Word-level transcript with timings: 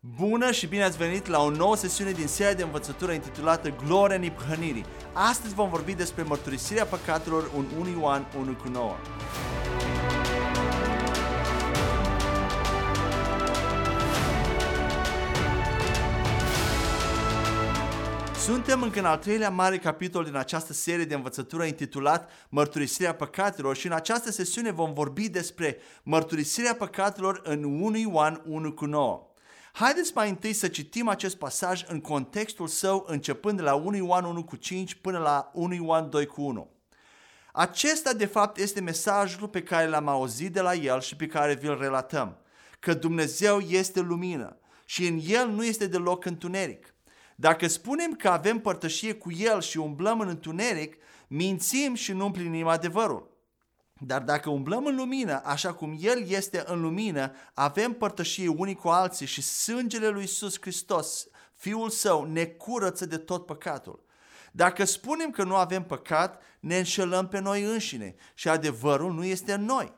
Bună 0.00 0.50
și 0.50 0.66
bine 0.66 0.82
ați 0.82 0.96
venit 0.96 1.26
la 1.26 1.42
o 1.42 1.50
nouă 1.50 1.76
sesiune 1.76 2.10
din 2.10 2.26
seria 2.26 2.54
de 2.54 2.62
învățătură 2.62 3.12
intitulată 3.12 3.74
Gloria 3.86 4.16
Niphănirii. 4.16 4.84
Astăzi 5.12 5.54
vom 5.54 5.70
vorbi 5.70 5.94
despre 5.94 6.22
mărturisirea 6.22 6.84
păcatelor 6.84 7.50
în 7.56 7.66
1 7.78 7.98
Ioan 7.98 8.26
1 8.38 8.54
cu 8.54 8.68
9. 8.68 8.96
Suntem 18.38 18.82
încă 18.82 18.98
în 18.98 19.04
al 19.04 19.18
treilea 19.18 19.50
mare 19.50 19.78
capitol 19.78 20.24
din 20.24 20.36
această 20.36 20.72
serie 20.72 21.04
de 21.04 21.14
învățătură 21.14 21.64
intitulat 21.64 22.30
Mărturisirea 22.48 23.14
păcatelor 23.14 23.76
și 23.76 23.86
în 23.86 23.92
această 23.92 24.30
sesiune 24.30 24.70
vom 24.70 24.92
vorbi 24.92 25.28
despre 25.28 25.76
mărturisirea 26.02 26.74
păcatelor 26.74 27.40
în 27.44 27.64
1 27.64 27.96
Ioan 27.96 28.42
1 28.46 28.72
cu 28.72 28.84
9. 28.84 29.27
Haideți 29.78 30.12
mai 30.14 30.28
întâi 30.28 30.52
să 30.52 30.68
citim 30.68 31.08
acest 31.08 31.36
pasaj 31.36 31.84
în 31.86 32.00
contextul 32.00 32.66
său 32.66 33.04
începând 33.08 33.56
de 33.56 33.62
la 33.62 33.74
1 33.74 33.96
Ioan 33.96 34.24
1 34.24 34.44
cu 34.44 34.56
5 34.56 34.94
până 34.94 35.18
la 35.18 35.50
1 35.54 35.74
Ioan 35.74 36.10
2 36.10 36.26
cu 36.26 36.42
1. 36.42 36.70
Acesta 37.52 38.12
de 38.12 38.26
fapt 38.26 38.58
este 38.58 38.80
mesajul 38.80 39.48
pe 39.48 39.62
care 39.62 39.88
l-am 39.88 40.08
auzit 40.08 40.52
de 40.52 40.60
la 40.60 40.74
el 40.74 41.00
și 41.00 41.16
pe 41.16 41.26
care 41.26 41.54
vi-l 41.54 41.78
relatăm, 41.78 42.36
că 42.78 42.94
Dumnezeu 42.94 43.58
este 43.58 44.00
lumină 44.00 44.56
și 44.84 45.06
în 45.06 45.20
el 45.26 45.48
nu 45.48 45.64
este 45.64 45.86
deloc 45.86 46.24
întuneric. 46.24 46.94
Dacă 47.36 47.66
spunem 47.66 48.12
că 48.12 48.28
avem 48.28 48.58
părtășie 48.58 49.14
cu 49.14 49.32
el 49.32 49.60
și 49.60 49.78
umblăm 49.78 50.20
în 50.20 50.28
întuneric, 50.28 50.96
mințim 51.28 51.94
și 51.94 52.12
nu 52.12 52.24
împlinim 52.24 52.66
adevărul. 52.66 53.37
Dar 53.98 54.22
dacă 54.22 54.50
umblăm 54.50 54.86
în 54.86 54.96
lumină, 54.96 55.42
așa 55.44 55.74
cum 55.74 55.96
El 56.00 56.28
este 56.28 56.62
în 56.66 56.80
lumină, 56.80 57.32
avem 57.54 57.92
părtășie 57.92 58.48
unii 58.48 58.74
cu 58.74 58.88
alții 58.88 59.26
și 59.26 59.42
sângele 59.42 60.08
lui 60.08 60.20
Iisus 60.20 60.60
Hristos, 60.60 61.26
Fiul 61.54 61.90
Său, 61.90 62.24
ne 62.24 62.44
curăță 62.44 63.06
de 63.06 63.16
tot 63.16 63.46
păcatul. 63.46 64.06
Dacă 64.52 64.84
spunem 64.84 65.30
că 65.30 65.44
nu 65.44 65.54
avem 65.54 65.84
păcat, 65.84 66.42
ne 66.60 66.78
înșelăm 66.78 67.28
pe 67.28 67.40
noi 67.40 67.62
înșine 67.62 68.14
și 68.34 68.48
adevărul 68.48 69.12
nu 69.12 69.24
este 69.24 69.52
în 69.52 69.64
noi. 69.64 69.92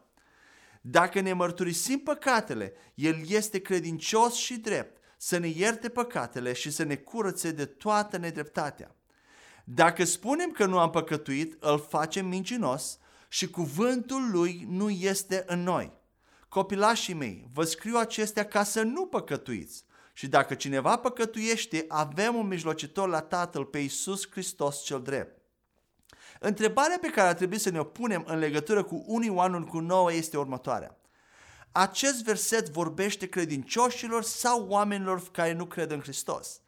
Dacă 0.81 1.21
ne 1.21 1.33
mărturisim 1.33 1.99
păcatele, 1.99 2.73
El 2.95 3.23
este 3.29 3.59
credincios 3.59 4.35
și 4.35 4.57
drept 4.57 5.03
să 5.17 5.39
ne 5.39 5.49
ierte 5.49 5.89
păcatele 5.89 6.53
și 6.53 6.71
să 6.71 6.83
ne 6.83 6.97
curățe 6.97 7.51
de 7.51 7.65
toată 7.65 8.17
nedreptatea. 8.17 8.95
Dacă 9.65 10.05
spunem 10.05 10.51
că 10.51 10.67
nu 10.67 10.79
am 10.79 10.91
păcătuit, 10.91 11.63
îl 11.63 11.87
facem 11.89 12.27
mincinos 12.27 12.99
și 13.33 13.51
cuvântul 13.51 14.31
lui 14.31 14.67
nu 14.69 14.91
este 14.91 15.45
în 15.47 15.63
noi. 15.63 15.93
Copilașii 16.49 17.15
mei, 17.15 17.49
vă 17.53 17.65
scriu 17.65 17.97
acestea 17.97 18.47
ca 18.47 18.63
să 18.65 18.83
nu 18.83 19.07
păcătuiți. 19.07 19.85
Și 20.13 20.27
dacă 20.27 20.55
cineva 20.55 20.97
păcătuiește, 20.97 21.85
avem 21.89 22.35
un 22.35 22.47
mijlocitor 22.47 23.09
la 23.09 23.21
Tatăl 23.21 23.65
pe 23.65 23.79
Iisus 23.79 24.31
Hristos 24.31 24.83
cel 24.83 25.03
drept. 25.03 25.41
Întrebarea 26.41 26.99
pe 27.01 27.11
care 27.11 27.29
ar 27.29 27.35
trebui 27.35 27.59
să 27.59 27.71
ne 27.71 27.79
o 27.79 27.85
punem 27.85 28.25
în 28.27 28.39
legătură 28.39 28.83
cu 28.83 29.05
1 29.07 29.25
Ioanul 29.25 29.65
cu 29.65 29.79
9 29.79 30.13
este 30.13 30.39
următoarea. 30.39 30.99
Acest 31.73 32.25
verset 32.25 32.69
vorbește 32.69 33.29
credincioșilor 33.29 34.23
sau 34.23 34.67
oamenilor 34.69 35.31
care 35.31 35.53
nu 35.53 35.67
cred 35.67 35.91
în 35.91 36.01
Hristos? 36.01 36.61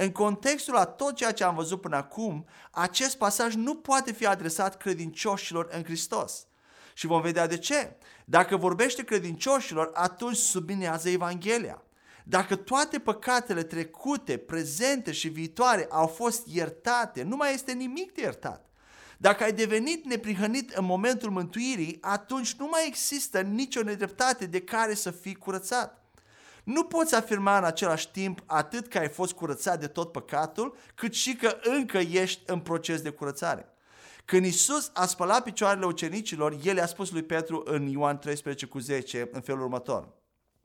În 0.00 0.12
contextul 0.12 0.76
a 0.76 0.84
tot 0.84 1.14
ceea 1.14 1.32
ce 1.32 1.44
am 1.44 1.54
văzut 1.54 1.80
până 1.80 1.96
acum, 1.96 2.46
acest 2.70 3.16
pasaj 3.16 3.54
nu 3.54 3.74
poate 3.74 4.12
fi 4.12 4.26
adresat 4.26 4.76
credincioșilor 4.76 5.68
în 5.70 5.84
Hristos. 5.84 6.46
Și 6.94 7.06
vom 7.06 7.20
vedea 7.20 7.46
de 7.46 7.58
ce. 7.58 7.96
Dacă 8.24 8.56
vorbește 8.56 9.04
credincioșilor, 9.04 9.90
atunci 9.94 10.36
sublinează 10.36 11.08
Evanghelia. 11.08 11.82
Dacă 12.24 12.56
toate 12.56 12.98
păcatele 12.98 13.62
trecute, 13.62 14.36
prezente 14.36 15.12
și 15.12 15.28
viitoare 15.28 15.86
au 15.90 16.06
fost 16.06 16.46
iertate, 16.46 17.22
nu 17.22 17.36
mai 17.36 17.54
este 17.54 17.72
nimic 17.72 18.12
de 18.12 18.20
iertat. 18.20 18.68
Dacă 19.16 19.44
ai 19.44 19.52
devenit 19.52 20.04
neprihănit 20.04 20.70
în 20.70 20.84
momentul 20.84 21.30
mântuirii, 21.30 21.98
atunci 22.00 22.54
nu 22.54 22.68
mai 22.70 22.86
există 22.86 23.40
nicio 23.40 23.82
nedreptate 23.82 24.46
de 24.46 24.60
care 24.60 24.94
să 24.94 25.10
fii 25.10 25.34
curățat. 25.34 25.97
Nu 26.68 26.84
poți 26.84 27.14
afirma 27.14 27.58
în 27.58 27.64
același 27.64 28.10
timp 28.10 28.42
atât 28.46 28.88
că 28.88 28.98
ai 28.98 29.08
fost 29.08 29.32
curățat 29.32 29.80
de 29.80 29.86
tot 29.86 30.12
păcatul, 30.12 30.76
cât 30.94 31.14
și 31.14 31.36
că 31.36 31.58
încă 31.62 31.98
ești 31.98 32.42
în 32.46 32.60
proces 32.60 33.00
de 33.00 33.10
curățare. 33.10 33.68
Când 34.24 34.46
Isus 34.46 34.90
a 34.94 35.06
spălat 35.06 35.42
picioarele 35.42 35.86
ucenicilor, 35.86 36.58
el 36.62 36.76
i-a 36.76 36.86
spus 36.86 37.10
lui 37.10 37.22
Petru 37.22 37.62
în 37.66 37.86
Ioan 37.86 38.18
13 38.18 38.66
cu 38.66 38.78
10 38.78 39.28
în 39.32 39.40
felul 39.40 39.62
următor. 39.62 40.08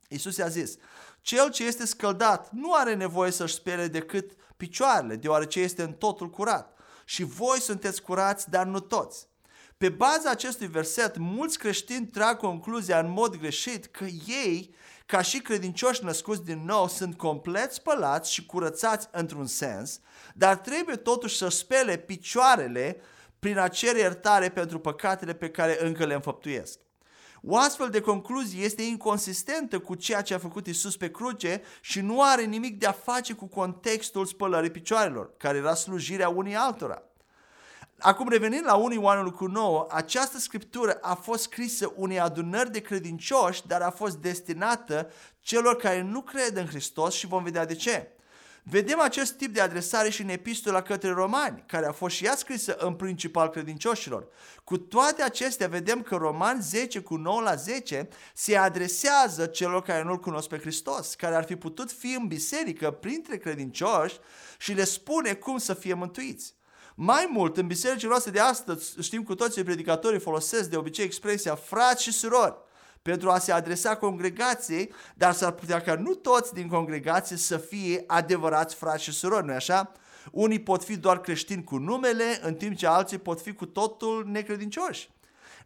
Isus 0.08 0.36
i-a 0.36 0.48
zis, 0.48 0.76
cel 1.20 1.50
ce 1.50 1.64
este 1.64 1.86
scăldat 1.86 2.50
nu 2.52 2.72
are 2.72 2.94
nevoie 2.94 3.30
să-și 3.30 3.54
spele 3.54 3.86
decât 3.86 4.32
picioarele, 4.56 5.16
deoarece 5.16 5.60
este 5.60 5.82
în 5.82 5.92
totul 5.92 6.30
curat. 6.30 6.78
Și 7.04 7.22
voi 7.22 7.60
sunteți 7.60 8.02
curați, 8.02 8.50
dar 8.50 8.66
nu 8.66 8.80
toți. 8.80 9.28
Pe 9.76 9.88
baza 9.88 10.30
acestui 10.30 10.66
verset, 10.66 11.16
mulți 11.16 11.58
creștini 11.58 12.06
trag 12.06 12.36
concluzia 12.36 12.98
în 12.98 13.10
mod 13.10 13.36
greșit 13.36 13.86
că 13.86 14.04
ei 14.26 14.74
ca 15.06 15.22
și 15.22 15.40
credincioși 15.40 16.04
născuți 16.04 16.44
din 16.44 16.64
nou, 16.64 16.88
sunt 16.88 17.16
complet 17.16 17.72
spălați 17.72 18.32
și 18.32 18.46
curățați 18.46 19.08
într-un 19.10 19.46
sens, 19.46 20.00
dar 20.34 20.56
trebuie 20.56 20.96
totuși 20.96 21.36
să 21.36 21.48
spele 21.48 21.96
picioarele 21.96 23.00
prin 23.38 23.58
a 23.58 23.68
cere 23.68 23.98
iertare 23.98 24.48
pentru 24.48 24.78
păcatele 24.78 25.34
pe 25.34 25.50
care 25.50 25.84
încă 25.84 26.06
le 26.06 26.14
înfăptuiesc. 26.14 26.78
O 27.46 27.56
astfel 27.56 27.88
de 27.90 28.00
concluzie 28.00 28.64
este 28.64 28.82
inconsistentă 28.82 29.78
cu 29.78 29.94
ceea 29.94 30.22
ce 30.22 30.34
a 30.34 30.38
făcut 30.38 30.66
Isus 30.66 30.96
pe 30.96 31.10
cruce 31.10 31.62
și 31.80 32.00
nu 32.00 32.22
are 32.22 32.44
nimic 32.44 32.78
de 32.78 32.86
a 32.86 32.92
face 32.92 33.32
cu 33.32 33.46
contextul 33.46 34.26
spălării 34.26 34.70
picioarelor, 34.70 35.36
care 35.36 35.58
era 35.58 35.74
slujirea 35.74 36.28
unii 36.28 36.54
altora. 36.54 37.02
Acum 38.04 38.28
revenind 38.28 38.64
la 38.64 38.74
1 38.74 38.94
Ioanul 38.94 39.30
cu 39.30 39.46
9, 39.46 39.86
această 39.90 40.38
scriptură 40.38 40.98
a 41.00 41.14
fost 41.14 41.42
scrisă 41.42 41.92
unei 41.96 42.20
adunări 42.20 42.72
de 42.72 42.80
credincioși, 42.80 43.66
dar 43.66 43.80
a 43.80 43.90
fost 43.90 44.16
destinată 44.16 45.10
celor 45.40 45.76
care 45.76 46.02
nu 46.02 46.22
cred 46.22 46.56
în 46.56 46.66
Hristos 46.66 47.14
și 47.14 47.26
vom 47.26 47.42
vedea 47.42 47.66
de 47.66 47.74
ce. 47.74 48.08
Vedem 48.62 49.00
acest 49.00 49.32
tip 49.32 49.54
de 49.54 49.60
adresare 49.60 50.10
și 50.10 50.22
în 50.22 50.28
epistola 50.28 50.82
către 50.82 51.10
romani, 51.10 51.64
care 51.66 51.86
a 51.86 51.92
fost 51.92 52.14
și 52.14 52.24
ea 52.24 52.36
scrisă 52.36 52.76
în 52.78 52.94
principal 52.94 53.48
credincioșilor. 53.48 54.26
Cu 54.64 54.78
toate 54.78 55.22
acestea, 55.22 55.68
vedem 55.68 56.02
că 56.02 56.16
Roman 56.16 56.60
10 56.60 57.00
cu 57.00 57.16
9 57.16 57.40
la 57.40 57.54
10 57.54 58.08
se 58.34 58.56
adresează 58.56 59.46
celor 59.46 59.82
care 59.82 60.02
nu-L 60.02 60.18
cunosc 60.18 60.48
pe 60.48 60.58
Hristos, 60.58 61.14
care 61.14 61.34
ar 61.34 61.44
fi 61.44 61.56
putut 61.56 61.92
fi 61.92 62.16
în 62.20 62.26
biserică 62.26 62.90
printre 62.90 63.36
credincioși 63.36 64.18
și 64.58 64.72
le 64.72 64.84
spune 64.84 65.32
cum 65.34 65.58
să 65.58 65.74
fie 65.74 65.94
mântuiți. 65.94 66.54
Mai 66.94 67.28
mult, 67.32 67.56
în 67.56 67.66
bisericile 67.66 68.08
noastre 68.08 68.30
de 68.30 68.40
astăzi, 68.40 68.94
știm 69.00 69.22
cu 69.22 69.34
toții, 69.34 69.64
predicatorii 69.64 70.20
folosesc 70.20 70.70
de 70.70 70.76
obicei 70.76 71.04
expresia 71.04 71.54
frați 71.54 72.02
și 72.02 72.12
surori 72.12 72.56
pentru 73.02 73.30
a 73.30 73.38
se 73.38 73.52
adresa 73.52 73.96
congregației, 73.96 74.92
dar 75.14 75.32
s-ar 75.32 75.52
putea 75.52 75.80
ca 75.80 75.94
nu 75.94 76.14
toți 76.14 76.54
din 76.54 76.68
congregație 76.68 77.36
să 77.36 77.56
fie 77.56 78.04
adevărați 78.06 78.74
frați 78.74 79.02
și 79.02 79.12
surori, 79.12 79.46
nu 79.46 79.52
așa? 79.52 79.92
Unii 80.32 80.58
pot 80.60 80.84
fi 80.84 80.96
doar 80.96 81.20
creștini 81.20 81.64
cu 81.64 81.76
numele, 81.76 82.38
în 82.42 82.54
timp 82.54 82.76
ce 82.76 82.86
alții 82.86 83.18
pot 83.18 83.40
fi 83.40 83.52
cu 83.52 83.66
totul 83.66 84.26
necredincioși. 84.26 85.10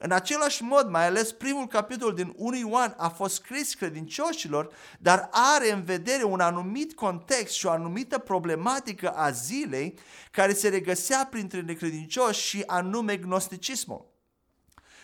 În 0.00 0.10
același 0.10 0.62
mod, 0.62 0.88
mai 0.88 1.06
ales 1.06 1.32
primul 1.32 1.66
capitol 1.66 2.14
din 2.14 2.32
1 2.36 2.56
Ioan 2.56 2.94
a 2.96 3.08
fost 3.08 3.34
scris 3.34 3.74
credincioșilor, 3.74 4.74
dar 4.98 5.28
are 5.32 5.72
în 5.72 5.82
vedere 5.82 6.24
un 6.24 6.40
anumit 6.40 6.94
context 6.94 7.54
și 7.54 7.66
o 7.66 7.70
anumită 7.70 8.18
problematică 8.18 9.10
a 9.10 9.30
zilei 9.30 9.98
care 10.30 10.52
se 10.52 10.68
regăsea 10.68 11.26
printre 11.30 11.60
necredincioși 11.60 12.40
și 12.40 12.62
anume 12.66 13.16
gnosticismul. 13.16 14.06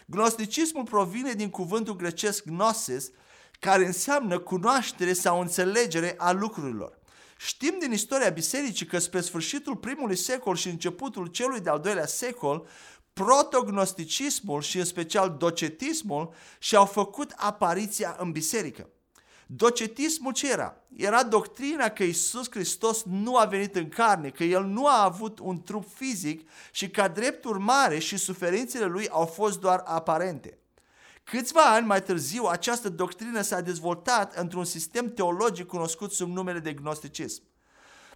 Gnosticismul 0.06 0.84
provine 0.84 1.32
din 1.32 1.50
cuvântul 1.50 1.96
grecesc 1.96 2.44
gnosis, 2.44 3.10
care 3.60 3.86
înseamnă 3.86 4.38
cunoaștere 4.38 5.12
sau 5.12 5.40
înțelegere 5.40 6.14
a 6.18 6.32
lucrurilor. 6.32 6.98
Știm 7.38 7.76
din 7.80 7.92
istoria 7.92 8.28
bisericii 8.28 8.86
că 8.86 8.98
spre 8.98 9.20
sfârșitul 9.20 9.76
primului 9.76 10.16
secol 10.16 10.56
și 10.56 10.68
începutul 10.68 11.26
celui 11.26 11.60
de-al 11.60 11.80
doilea 11.80 12.06
secol, 12.06 12.66
protognosticismul 13.14 14.60
și 14.60 14.78
în 14.78 14.84
special 14.84 15.36
docetismul 15.38 16.34
și-au 16.58 16.84
făcut 16.84 17.32
apariția 17.36 18.16
în 18.18 18.32
biserică. 18.32 18.88
Docetismul 19.46 20.32
ce 20.32 20.50
era? 20.50 20.76
Era 20.96 21.22
doctrina 21.22 21.88
că 21.88 22.02
Isus 22.02 22.50
Hristos 22.50 23.02
nu 23.02 23.36
a 23.36 23.44
venit 23.44 23.76
în 23.76 23.88
carne, 23.88 24.30
că 24.30 24.44
El 24.44 24.64
nu 24.64 24.86
a 24.86 25.04
avut 25.04 25.38
un 25.38 25.62
trup 25.62 25.84
fizic 25.94 26.50
și 26.72 26.90
ca 26.90 27.08
drept 27.08 27.44
urmare 27.44 27.98
și 27.98 28.16
suferințele 28.16 28.84
Lui 28.84 29.08
au 29.08 29.26
fost 29.26 29.60
doar 29.60 29.82
aparente. 29.84 30.58
Câțiva 31.24 31.60
ani 31.60 31.86
mai 31.86 32.02
târziu, 32.02 32.44
această 32.44 32.88
doctrină 32.88 33.40
s-a 33.40 33.60
dezvoltat 33.60 34.36
într-un 34.36 34.64
sistem 34.64 35.12
teologic 35.12 35.66
cunoscut 35.66 36.12
sub 36.12 36.30
numele 36.30 36.58
de 36.58 36.72
gnosticism. 36.72 37.42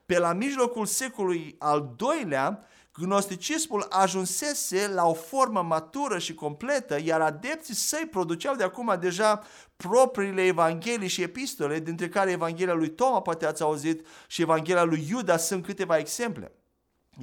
Pe 0.07 0.19
la 0.19 0.33
mijlocul 0.33 0.87
secolului 0.87 1.57
al 1.59 1.95
doilea, 1.97 2.67
Gnosticismul 3.01 3.87
ajunsese 3.91 4.89
la 4.89 5.07
o 5.07 5.15
formă 5.15 5.63
matură 5.63 6.19
și 6.19 6.35
completă, 6.35 6.99
iar 7.05 7.21
adepții 7.21 7.75
săi 7.75 8.09
produceau 8.11 8.55
de 8.55 8.63
acum 8.65 8.97
deja 9.01 9.43
propriile 9.77 10.43
evanghelii 10.43 11.09
și 11.09 11.23
epistole, 11.23 11.81
dintre 11.81 12.09
care 12.09 12.31
Evanghelia 12.31 12.75
lui 12.75 12.91
Toma, 12.91 13.21
poate 13.21 13.47
ați 13.47 13.63
auzit, 13.63 14.07
și 14.27 14.43
Evanghelia 14.43 14.83
lui 14.83 15.07
Iuda 15.11 15.37
sunt 15.37 15.65
câteva 15.65 15.97
exemple. 15.97 16.53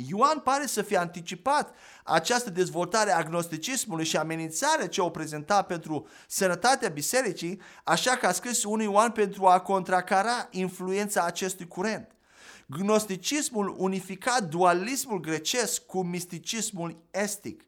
Ioan 0.07 0.39
pare 0.39 0.65
să 0.65 0.81
fie 0.81 0.97
anticipat 0.97 1.75
această 2.03 2.49
dezvoltare 2.49 3.11
a 3.11 3.23
gnosticismului 3.23 4.05
și 4.05 4.17
amenințarea 4.17 4.87
ce 4.87 5.01
o 5.01 5.09
prezenta 5.09 5.61
pentru 5.61 6.07
sănătatea 6.27 6.89
bisericii, 6.89 7.61
așa 7.83 8.15
că 8.15 8.27
a 8.27 8.31
scris 8.31 8.63
unui 8.63 8.85
Ioan 8.85 9.11
pentru 9.11 9.45
a 9.45 9.59
contracara 9.59 10.47
influența 10.51 11.23
acestui 11.23 11.67
curent. 11.67 12.15
Gnosticismul 12.65 13.75
unifica 13.77 14.41
dualismul 14.49 15.19
grecesc 15.19 15.85
cu 15.85 16.03
misticismul 16.03 17.03
estic. 17.11 17.63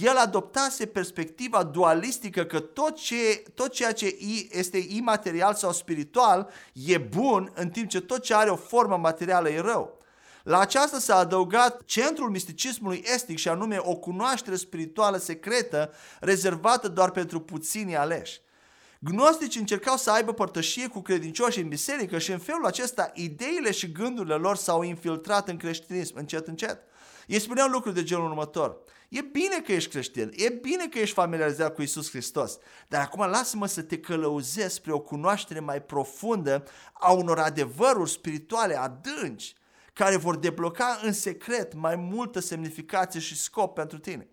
El 0.00 0.16
adoptase 0.16 0.86
perspectiva 0.86 1.62
dualistică 1.62 2.44
că 2.44 2.60
tot, 2.60 2.96
ce, 2.96 3.42
tot 3.54 3.72
ceea 3.72 3.92
ce 3.92 4.16
este 4.50 4.84
imaterial 4.88 5.54
sau 5.54 5.72
spiritual 5.72 6.50
e 6.72 6.98
bun, 6.98 7.52
în 7.54 7.70
timp 7.70 7.88
ce 7.88 8.00
tot 8.00 8.22
ce 8.22 8.34
are 8.34 8.50
o 8.50 8.56
formă 8.56 8.96
materială 8.96 9.50
e 9.50 9.60
rău. 9.60 9.98
La 10.42 10.58
aceasta 10.58 10.98
s-a 10.98 11.16
adăugat 11.16 11.82
centrul 11.84 12.30
misticismului 12.30 13.02
estic 13.14 13.38
și 13.38 13.48
anume 13.48 13.76
o 13.80 13.94
cunoaștere 13.94 14.56
spirituală 14.56 15.16
secretă 15.16 15.92
rezervată 16.20 16.88
doar 16.88 17.10
pentru 17.10 17.40
puțini 17.40 17.96
aleși. 17.96 18.40
Gnosticii 19.04 19.60
încercau 19.60 19.96
să 19.96 20.10
aibă 20.10 20.32
părtășie 20.32 20.88
cu 20.88 21.00
credincioși 21.00 21.60
în 21.60 21.68
biserică 21.68 22.18
și 22.18 22.32
în 22.32 22.38
felul 22.38 22.66
acesta 22.66 23.10
ideile 23.14 23.70
și 23.70 23.92
gândurile 23.92 24.34
lor 24.34 24.56
s-au 24.56 24.82
infiltrat 24.82 25.48
în 25.48 25.56
creștinism 25.56 26.16
încet 26.16 26.46
încet. 26.46 26.78
Ei 27.26 27.38
spuneau 27.38 27.68
lucruri 27.68 27.94
de 27.94 28.02
genul 28.02 28.24
următor. 28.24 28.76
E 29.08 29.20
bine 29.20 29.60
că 29.64 29.72
ești 29.72 29.90
creștin, 29.90 30.30
e 30.34 30.48
bine 30.48 30.86
că 30.88 30.98
ești 30.98 31.14
familiarizat 31.14 31.74
cu 31.74 31.82
Isus 31.82 32.10
Hristos, 32.10 32.58
dar 32.88 33.00
acum 33.00 33.26
lasă-mă 33.26 33.66
să 33.66 33.82
te 33.82 33.98
călăuzesc 33.98 34.74
spre 34.74 34.92
o 34.92 35.00
cunoaștere 35.00 35.60
mai 35.60 35.82
profundă 35.82 36.64
a 36.92 37.12
unor 37.12 37.38
adevăruri 37.38 38.10
spirituale 38.10 38.78
adânci 38.78 39.54
care 39.92 40.16
vor 40.16 40.36
debloca 40.36 40.98
în 41.02 41.12
secret 41.12 41.74
mai 41.74 41.96
multă 41.96 42.40
semnificație 42.40 43.20
și 43.20 43.36
scop 43.36 43.74
pentru 43.74 43.98
tine. 43.98 44.28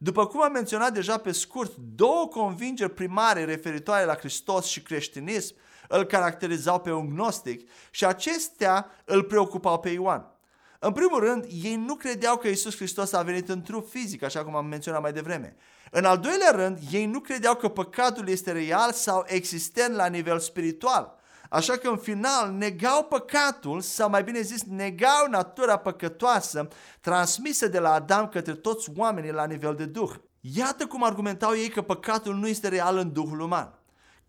După 0.00 0.26
cum 0.26 0.42
am 0.42 0.52
menționat 0.52 0.92
deja 0.92 1.16
pe 1.16 1.32
scurt, 1.32 1.76
două 1.76 2.28
convingeri 2.28 2.94
primare 2.94 3.44
referitoare 3.44 4.04
la 4.04 4.14
Hristos 4.14 4.66
și 4.66 4.82
creștinism 4.82 5.54
îl 5.88 6.04
caracterizau 6.04 6.80
pe 6.80 6.92
un 6.92 7.08
gnostic 7.08 7.70
și 7.90 8.04
acestea 8.04 8.90
îl 9.04 9.22
preocupau 9.22 9.78
pe 9.78 9.88
Ioan. 9.88 10.32
În 10.78 10.92
primul 10.92 11.20
rând, 11.20 11.46
ei 11.62 11.76
nu 11.76 11.94
credeau 11.94 12.36
că 12.36 12.48
Isus 12.48 12.76
Hristos 12.76 13.12
a 13.12 13.22
venit 13.22 13.48
în 13.48 13.62
trup 13.62 13.90
fizic, 13.90 14.22
așa 14.22 14.44
cum 14.44 14.56
am 14.56 14.66
menționat 14.66 15.00
mai 15.00 15.12
devreme. 15.12 15.56
În 15.90 16.04
al 16.04 16.18
doilea 16.18 16.50
rând, 16.50 16.78
ei 16.92 17.06
nu 17.06 17.20
credeau 17.20 17.54
că 17.54 17.68
păcatul 17.68 18.28
este 18.28 18.52
real 18.52 18.92
sau 18.92 19.24
existent 19.26 19.94
la 19.94 20.06
nivel 20.06 20.38
spiritual. 20.38 21.17
Așa 21.48 21.76
că 21.76 21.88
în 21.88 21.96
final 21.96 22.50
negau 22.50 23.04
păcatul, 23.04 23.80
sau 23.80 24.08
mai 24.10 24.22
bine 24.22 24.40
zis, 24.40 24.62
negau 24.62 25.26
natura 25.30 25.76
păcătoasă 25.76 26.68
transmisă 27.00 27.68
de 27.68 27.78
la 27.78 27.92
Adam 27.92 28.28
către 28.28 28.54
toți 28.54 28.90
oamenii 28.96 29.32
la 29.32 29.46
nivel 29.46 29.74
de 29.74 29.84
duh. 29.84 30.10
Iată 30.40 30.86
cum 30.86 31.04
argumentau 31.04 31.54
ei 31.54 31.68
că 31.68 31.82
păcatul 31.82 32.34
nu 32.34 32.48
este 32.48 32.68
real 32.68 32.96
în 32.96 33.12
duhul 33.12 33.40
uman. 33.40 33.78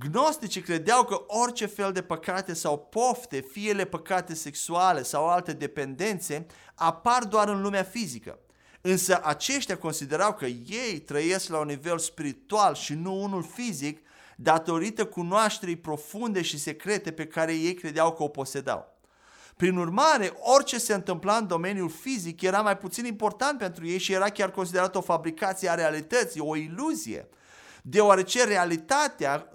Gnosticii 0.10 0.62
credeau 0.62 1.04
că 1.04 1.24
orice 1.28 1.66
fel 1.66 1.92
de 1.92 2.02
păcate 2.02 2.54
sau 2.54 2.78
pofte, 2.78 3.40
fie 3.52 3.70
ele 3.70 3.86
păcate 3.86 4.34
sexuale 4.34 5.04
sau 5.04 5.30
alte 5.30 5.54
dependențe, 5.54 6.46
apar 6.76 7.24
doar 7.24 7.48
în 7.48 7.62
lumea 7.62 7.84
fizică. 7.84 8.40
Însă 8.82 9.22
aceștia 9.24 9.78
considerau 9.78 10.34
că 10.34 10.46
ei 10.46 11.00
trăiesc 11.00 11.50
la 11.50 11.60
un 11.60 11.66
nivel 11.66 11.98
spiritual 11.98 12.76
și 12.76 12.94
nu 12.94 13.22
unul 13.22 13.44
fizic 13.44 14.02
datorită 14.42 15.06
cunoașterii 15.06 15.76
profunde 15.76 16.42
și 16.42 16.60
secrete 16.60 17.12
pe 17.12 17.28
care 17.28 17.54
ei 17.54 17.74
credeau 17.74 18.14
că 18.14 18.24
o 18.24 18.28
posedau. 18.28 18.98
Prin 19.56 19.78
urmare, 19.78 20.34
orice 20.40 20.78
se 20.78 20.94
întâmpla 20.94 21.36
în 21.36 21.48
domeniul 21.48 21.90
fizic 21.90 22.42
era 22.42 22.62
mai 22.62 22.78
puțin 22.78 23.06
important 23.06 23.58
pentru 23.58 23.88
ei 23.88 23.98
și 23.98 24.14
era 24.14 24.30
chiar 24.30 24.52
considerat 24.52 24.96
o 24.96 25.02
fabricație 25.02 25.70
a 25.70 25.74
realității, 25.74 26.42
o 26.42 26.56
iluzie, 26.56 27.28
deoarece 27.82 28.44
realitatea, 28.44 29.50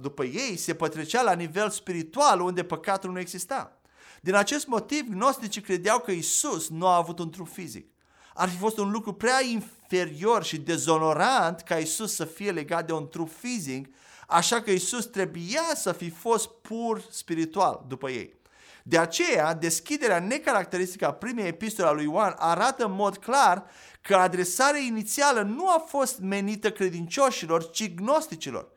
după 0.00 0.24
ei, 0.24 0.56
se 0.56 0.74
petrecea 0.74 1.22
la 1.22 1.32
nivel 1.32 1.70
spiritual, 1.70 2.40
unde 2.40 2.64
păcatul 2.64 3.12
nu 3.12 3.18
exista. 3.18 3.80
Din 4.20 4.34
acest 4.34 4.66
motiv, 4.66 5.08
gnosticii 5.08 5.60
credeau 5.60 5.98
că 5.98 6.10
Isus 6.10 6.68
nu 6.68 6.86
a 6.86 6.96
avut 6.96 7.18
un 7.18 7.30
trup 7.30 7.48
fizic. 7.48 7.90
Ar 8.34 8.48
fi 8.48 8.56
fost 8.56 8.78
un 8.78 8.90
lucru 8.90 9.12
prea 9.12 9.42
inferior 9.44 10.44
și 10.44 10.58
dezonorant 10.58 11.60
ca 11.60 11.76
Isus 11.76 12.14
să 12.14 12.24
fie 12.24 12.50
legat 12.50 12.86
de 12.86 12.92
un 12.92 13.08
trup 13.08 13.30
fizic 13.30 13.94
Așa 14.26 14.60
că 14.60 14.70
Isus 14.70 15.04
trebuia 15.04 15.72
să 15.74 15.92
fi 15.92 16.10
fost 16.10 16.48
pur 16.48 17.04
spiritual 17.10 17.84
după 17.88 18.10
ei. 18.10 18.34
De 18.82 18.98
aceea, 18.98 19.54
deschiderea 19.54 20.18
necaracteristică 20.18 21.06
a 21.06 21.12
primei 21.12 21.46
epistole 21.46 21.88
a 21.88 21.92
lui 21.92 22.04
Ioan 22.04 22.34
arată 22.38 22.84
în 22.84 22.92
mod 22.92 23.16
clar 23.16 23.64
că 24.00 24.16
adresarea 24.16 24.80
inițială 24.80 25.42
nu 25.42 25.68
a 25.68 25.84
fost 25.88 26.18
menită 26.18 26.70
credincioșilor, 26.70 27.70
ci 27.70 27.94
gnosticilor, 27.94 28.68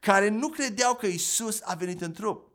care 0.00 0.28
nu 0.28 0.48
credeau 0.48 0.94
că 0.94 1.06
Isus 1.06 1.60
a 1.64 1.74
venit 1.74 2.00
în 2.00 2.12
trup. 2.12 2.48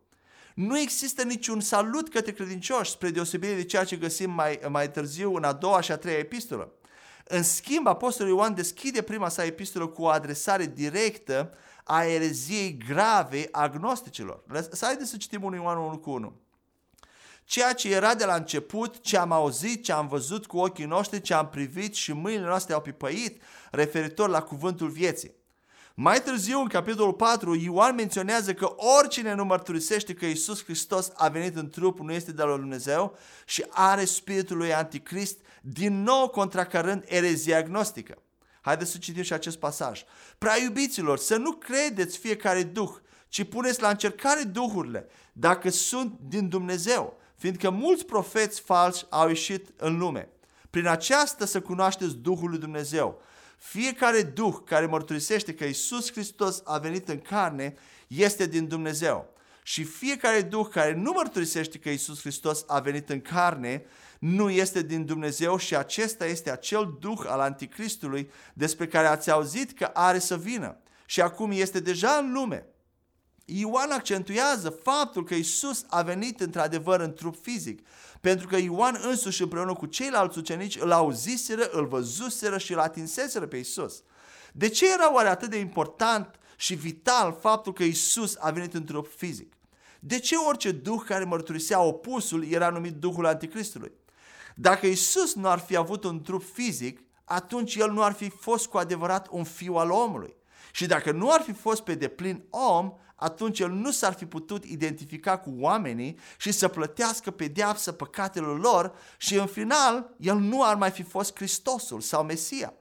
Nu 0.54 0.78
există 0.78 1.22
niciun 1.22 1.60
salut 1.60 2.08
către 2.08 2.32
credincioși, 2.32 2.90
spre 2.90 3.10
deosebire 3.10 3.54
de 3.54 3.64
ceea 3.64 3.84
ce 3.84 3.96
găsim 3.96 4.30
mai, 4.30 4.60
mai 4.68 4.90
târziu 4.90 5.34
în 5.34 5.44
a 5.44 5.52
doua 5.52 5.80
și 5.80 5.92
a 5.92 5.96
treia 5.96 6.18
epistolă. 6.18 6.72
În 7.24 7.42
schimb, 7.42 7.86
Apostolul 7.86 8.32
Ioan 8.32 8.54
deschide 8.54 9.02
prima 9.02 9.28
sa 9.28 9.44
epistolă 9.44 9.86
cu 9.86 10.02
o 10.02 10.08
adresare 10.08 10.66
directă 10.66 11.54
a 11.84 12.04
ereziei 12.04 12.76
grave 12.86 13.48
agnosticilor. 13.50 14.42
Să 14.70 14.84
haideți 14.84 15.10
să 15.10 15.16
citim 15.16 15.42
1 15.42 15.54
Ioan 15.54 15.76
1 15.76 15.98
cu 15.98 16.10
1. 16.10 16.32
Ceea 17.44 17.72
ce 17.72 17.94
era 17.94 18.14
de 18.14 18.24
la 18.24 18.34
început, 18.34 19.00
ce 19.00 19.16
am 19.16 19.32
auzit, 19.32 19.84
ce 19.84 19.92
am 19.92 20.06
văzut 20.06 20.46
cu 20.46 20.58
ochii 20.58 20.84
noștri, 20.84 21.20
ce 21.20 21.34
am 21.34 21.48
privit 21.48 21.94
și 21.94 22.12
mâinile 22.12 22.46
noastre 22.46 22.74
au 22.74 22.80
pipăit, 22.80 23.42
referitor 23.70 24.28
la 24.28 24.42
cuvântul 24.42 24.88
vieții. 24.88 25.34
Mai 25.96 26.22
târziu, 26.22 26.60
în 26.60 26.66
capitolul 26.66 27.12
4, 27.12 27.54
Ioan 27.54 27.94
menționează 27.94 28.54
că 28.54 28.74
oricine 28.98 29.34
nu 29.34 29.44
mărturisește 29.44 30.14
că 30.14 30.26
Isus 30.26 30.64
Hristos 30.64 31.10
a 31.14 31.28
venit 31.28 31.56
în 31.56 31.68
trup 31.70 31.98
nu 31.98 32.12
este 32.12 32.32
de 32.32 32.42
la 32.42 32.56
Dumnezeu 32.56 33.16
și 33.46 33.64
are 33.68 34.04
spiritul 34.04 34.56
lui 34.56 34.74
Anticrist, 34.74 35.38
din 35.62 36.02
nou 36.02 36.28
contracarând 36.28 37.04
erezia 37.06 37.58
agnostică. 37.58 38.18
Haideți 38.64 38.90
să 38.90 38.98
citim 38.98 39.22
și 39.22 39.32
acest 39.32 39.58
pasaj. 39.58 40.02
Prea 40.38 40.58
iubiților, 40.62 41.18
să 41.18 41.36
nu 41.36 41.52
credeți 41.52 42.18
fiecare 42.18 42.62
duh, 42.62 42.90
ci 43.28 43.44
puneți 43.44 43.80
la 43.80 43.88
încercare 43.88 44.42
duhurile, 44.42 45.06
dacă 45.32 45.70
sunt 45.70 46.18
din 46.20 46.48
Dumnezeu, 46.48 47.20
fiindcă 47.36 47.70
mulți 47.70 48.04
profeți 48.04 48.60
falși 48.60 49.04
au 49.08 49.28
ieșit 49.28 49.68
în 49.76 49.98
lume. 49.98 50.28
Prin 50.70 50.86
aceasta 50.86 51.46
să 51.46 51.60
cunoașteți 51.60 52.16
Duhul 52.16 52.50
lui 52.50 52.58
Dumnezeu. 52.58 53.22
Fiecare 53.58 54.22
duh 54.22 54.54
care 54.64 54.86
mărturisește 54.86 55.54
că 55.54 55.64
Isus 55.64 56.12
Hristos 56.12 56.62
a 56.64 56.78
venit 56.78 57.08
în 57.08 57.20
carne 57.20 57.74
este 58.06 58.46
din 58.46 58.68
Dumnezeu. 58.68 59.32
Și 59.62 59.84
fiecare 59.84 60.42
duh 60.42 60.66
care 60.70 60.94
nu 60.94 61.12
mărturisește 61.12 61.78
că 61.78 61.88
Isus 61.88 62.20
Hristos 62.20 62.64
a 62.66 62.80
venit 62.80 63.08
în 63.10 63.20
carne 63.20 63.84
nu 64.24 64.50
este 64.50 64.82
din 64.82 65.04
Dumnezeu 65.04 65.56
și 65.56 65.76
acesta 65.76 66.26
este 66.26 66.50
acel 66.50 66.96
duh 67.00 67.20
al 67.26 67.40
anticristului 67.40 68.30
despre 68.54 68.86
care 68.86 69.06
ați 69.06 69.30
auzit 69.30 69.72
că 69.78 69.84
are 69.84 70.18
să 70.18 70.36
vină 70.36 70.76
și 71.06 71.20
acum 71.20 71.50
este 71.50 71.80
deja 71.80 72.10
în 72.10 72.32
lume. 72.32 72.66
Ioan 73.44 73.90
accentuează 73.90 74.70
faptul 74.70 75.24
că 75.24 75.34
Isus 75.34 75.84
a 75.88 76.02
venit 76.02 76.40
într-adevăr 76.40 77.00
în 77.00 77.14
trup 77.14 77.36
fizic, 77.42 77.86
pentru 78.20 78.46
că 78.46 78.56
Ioan 78.56 79.00
însuși 79.02 79.42
împreună 79.42 79.72
cu 79.72 79.86
ceilalți 79.86 80.38
ucenici 80.38 80.80
îl 80.80 80.92
auziseră, 80.92 81.68
îl 81.72 81.86
văzuseră 81.86 82.58
și 82.58 82.72
îl 82.72 82.78
atinseseră 82.78 83.46
pe 83.46 83.56
Isus. 83.56 84.02
De 84.52 84.68
ce 84.68 84.92
era 84.92 85.14
oare 85.14 85.28
atât 85.28 85.50
de 85.50 85.58
important 85.58 86.38
și 86.56 86.74
vital 86.74 87.38
faptul 87.40 87.72
că 87.72 87.82
Isus 87.82 88.36
a 88.38 88.50
venit 88.50 88.74
în 88.74 88.84
trup 88.84 89.06
fizic? 89.16 89.52
De 90.00 90.18
ce 90.18 90.36
orice 90.36 90.70
duh 90.70 91.02
care 91.06 91.24
mărturisea 91.24 91.80
opusul 91.80 92.50
era 92.50 92.68
numit 92.68 92.94
Duhul 92.94 93.26
Anticristului? 93.26 93.92
Dacă 94.54 94.86
Isus 94.86 95.34
nu 95.34 95.48
ar 95.48 95.58
fi 95.58 95.76
avut 95.76 96.04
un 96.04 96.22
trup 96.22 96.42
fizic, 96.52 97.00
atunci 97.24 97.74
el 97.74 97.90
nu 97.90 98.02
ar 98.02 98.12
fi 98.12 98.28
fost 98.28 98.66
cu 98.66 98.76
adevărat 98.76 99.28
un 99.30 99.44
fiu 99.44 99.74
al 99.74 99.90
omului. 99.90 100.36
Și 100.72 100.86
dacă 100.86 101.12
nu 101.12 101.30
ar 101.30 101.40
fi 101.40 101.52
fost 101.52 101.82
pe 101.82 101.94
deplin 101.94 102.44
om, 102.50 102.92
atunci 103.16 103.60
el 103.60 103.70
nu 103.70 103.90
s-ar 103.90 104.12
fi 104.12 104.26
putut 104.26 104.64
identifica 104.64 105.38
cu 105.38 105.54
oamenii 105.58 106.18
și 106.38 106.52
să 106.52 106.68
plătească 106.68 107.30
pedeapsă 107.30 107.92
păcatelor 107.92 108.60
lor 108.60 108.94
și 109.16 109.34
în 109.34 109.46
final 109.46 110.14
el 110.18 110.36
nu 110.36 110.62
ar 110.62 110.74
mai 110.76 110.90
fi 110.90 111.02
fost 111.02 111.34
Hristosul 111.36 112.00
sau 112.00 112.24
Mesia. 112.24 112.74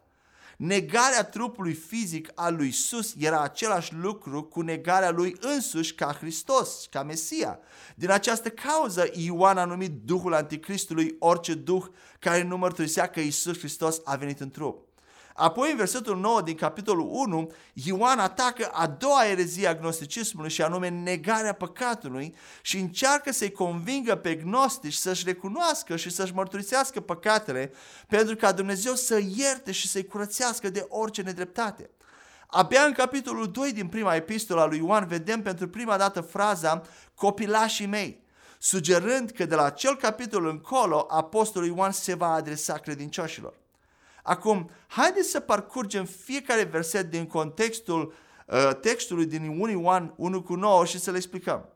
Negarea 0.66 1.24
trupului 1.24 1.74
fizic 1.74 2.32
al 2.36 2.56
lui 2.56 2.68
Isus 2.68 3.14
era 3.18 3.42
același 3.42 3.94
lucru 3.94 4.44
cu 4.44 4.62
negarea 4.62 5.10
lui 5.10 5.36
însuși 5.40 5.94
ca 5.94 6.18
Hristos, 6.20 6.88
ca 6.90 7.04
Mesia. 7.04 7.60
Din 7.96 8.10
această 8.12 8.50
cauză, 8.50 9.10
Ioan 9.14 9.58
a 9.58 9.66
numit 9.66 9.92
Duhul 9.92 10.34
Anticristului 10.34 11.16
orice 11.20 11.54
duh 11.54 11.86
care 12.20 12.44
nu 12.44 12.58
mărturisea 12.58 13.08
că 13.08 13.20
Isus 13.20 13.58
Hristos 13.58 14.02
a 14.04 14.16
venit 14.16 14.40
în 14.40 14.50
trup. 14.52 14.93
Apoi, 15.34 15.72
în 15.72 15.78
versetul 15.78 16.18
9 16.18 16.42
din 16.42 16.56
capitolul 16.56 17.08
1, 17.12 17.52
Ioan 17.74 18.20
atacă 18.20 18.70
a 18.72 18.88
doua 18.88 19.26
erezie 19.26 19.68
a 19.68 19.76
gnosticismului 19.76 20.50
și 20.50 20.62
anume 20.62 20.90
negarea 20.90 21.54
păcatului 21.54 22.36
și 22.62 22.78
încearcă 22.78 23.32
să-i 23.32 23.52
convingă 23.52 24.16
pe 24.16 24.36
gnostici 24.36 24.94
să-și 24.94 25.26
recunoască 25.26 25.96
și 25.96 26.10
să-și 26.10 26.34
mărturisească 26.34 27.00
păcatele 27.00 27.74
pentru 28.08 28.36
ca 28.36 28.52
Dumnezeu 28.52 28.94
să 28.94 29.20
ierte 29.36 29.72
și 29.72 29.88
să-i 29.88 30.06
curățească 30.06 30.70
de 30.70 30.86
orice 30.90 31.22
nedreptate. 31.22 31.90
Abia 32.48 32.82
în 32.82 32.92
capitolul 32.92 33.52
2 33.52 33.72
din 33.72 33.88
prima 33.88 34.16
epistolă 34.16 34.62
a 34.62 34.66
lui 34.66 34.78
Ioan 34.78 35.08
vedem 35.08 35.42
pentru 35.42 35.68
prima 35.68 35.98
dată 35.98 36.22
fraza 36.22 36.82
copilașii 37.16 37.86
mei, 37.86 38.24
sugerând 38.60 39.30
că 39.30 39.46
de 39.46 39.56
la 39.56 39.64
acel 39.64 39.96
capitol 39.96 40.48
încolo 40.48 41.06
apostolul 41.10 41.68
Ioan 41.68 41.92
se 41.92 42.14
va 42.16 42.34
adresa 42.34 42.78
credincioșilor. 42.78 43.62
Acum, 44.26 44.70
haideți 44.88 45.30
să 45.30 45.40
parcurgem 45.40 46.06
fiecare 46.06 46.64
verset 46.64 47.10
din 47.10 47.26
contextul 47.26 48.14
uh, 48.48 48.70
textului 48.82 49.26
din 49.26 49.58
1 49.60 49.72
Ioan 49.72 50.14
1 50.18 50.42
cu 50.42 50.56
9 50.56 50.86
și 50.86 51.00
să 51.00 51.12
le 51.12 51.18
explicăm. 51.18 51.70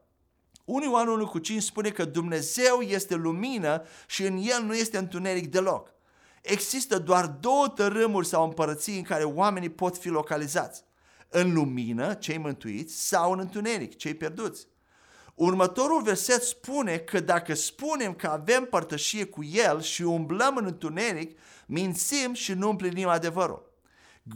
1 0.66 0.84
Ioan 0.84 1.08
1 1.08 1.28
cu 1.28 1.40
5 1.40 1.62
spune 1.62 1.90
că 1.90 2.06
Dumnezeu 2.06 2.80
este 2.80 3.16
lumină 3.16 3.82
și 4.08 4.24
în 4.24 4.38
El 4.38 4.64
nu 4.64 4.76
este 4.76 4.98
întuneric 4.98 5.52
deloc. 5.52 5.94
Există 6.42 7.00
doar 7.00 7.28
două 7.28 7.68
tărâmuri 7.68 8.28
sau 8.28 8.44
împărății 8.44 8.98
în 8.98 9.04
care 9.04 9.24
oamenii 9.24 9.70
pot 9.70 9.98
fi 9.98 10.10
localizați. 10.10 10.84
În 11.30 11.54
lumină, 11.54 12.14
cei 12.14 12.38
mântuiți, 12.38 13.08
sau 13.08 13.32
în 13.32 13.40
întuneric, 13.40 13.96
cei 13.96 14.14
pierduți. 14.14 14.68
Următorul 15.36 16.02
verset 16.02 16.42
spune 16.42 16.98
că 16.98 17.20
dacă 17.20 17.54
spunem 17.54 18.14
că 18.14 18.28
avem 18.28 18.66
părtășie 18.66 19.26
cu 19.26 19.44
El 19.44 19.82
și 19.82 20.02
umblăm 20.02 20.56
în 20.56 20.66
întuneric, 20.66 21.40
mințim 21.68 22.34
și 22.34 22.54
nu 22.54 22.70
împlinim 22.70 23.08
adevărul. 23.08 23.66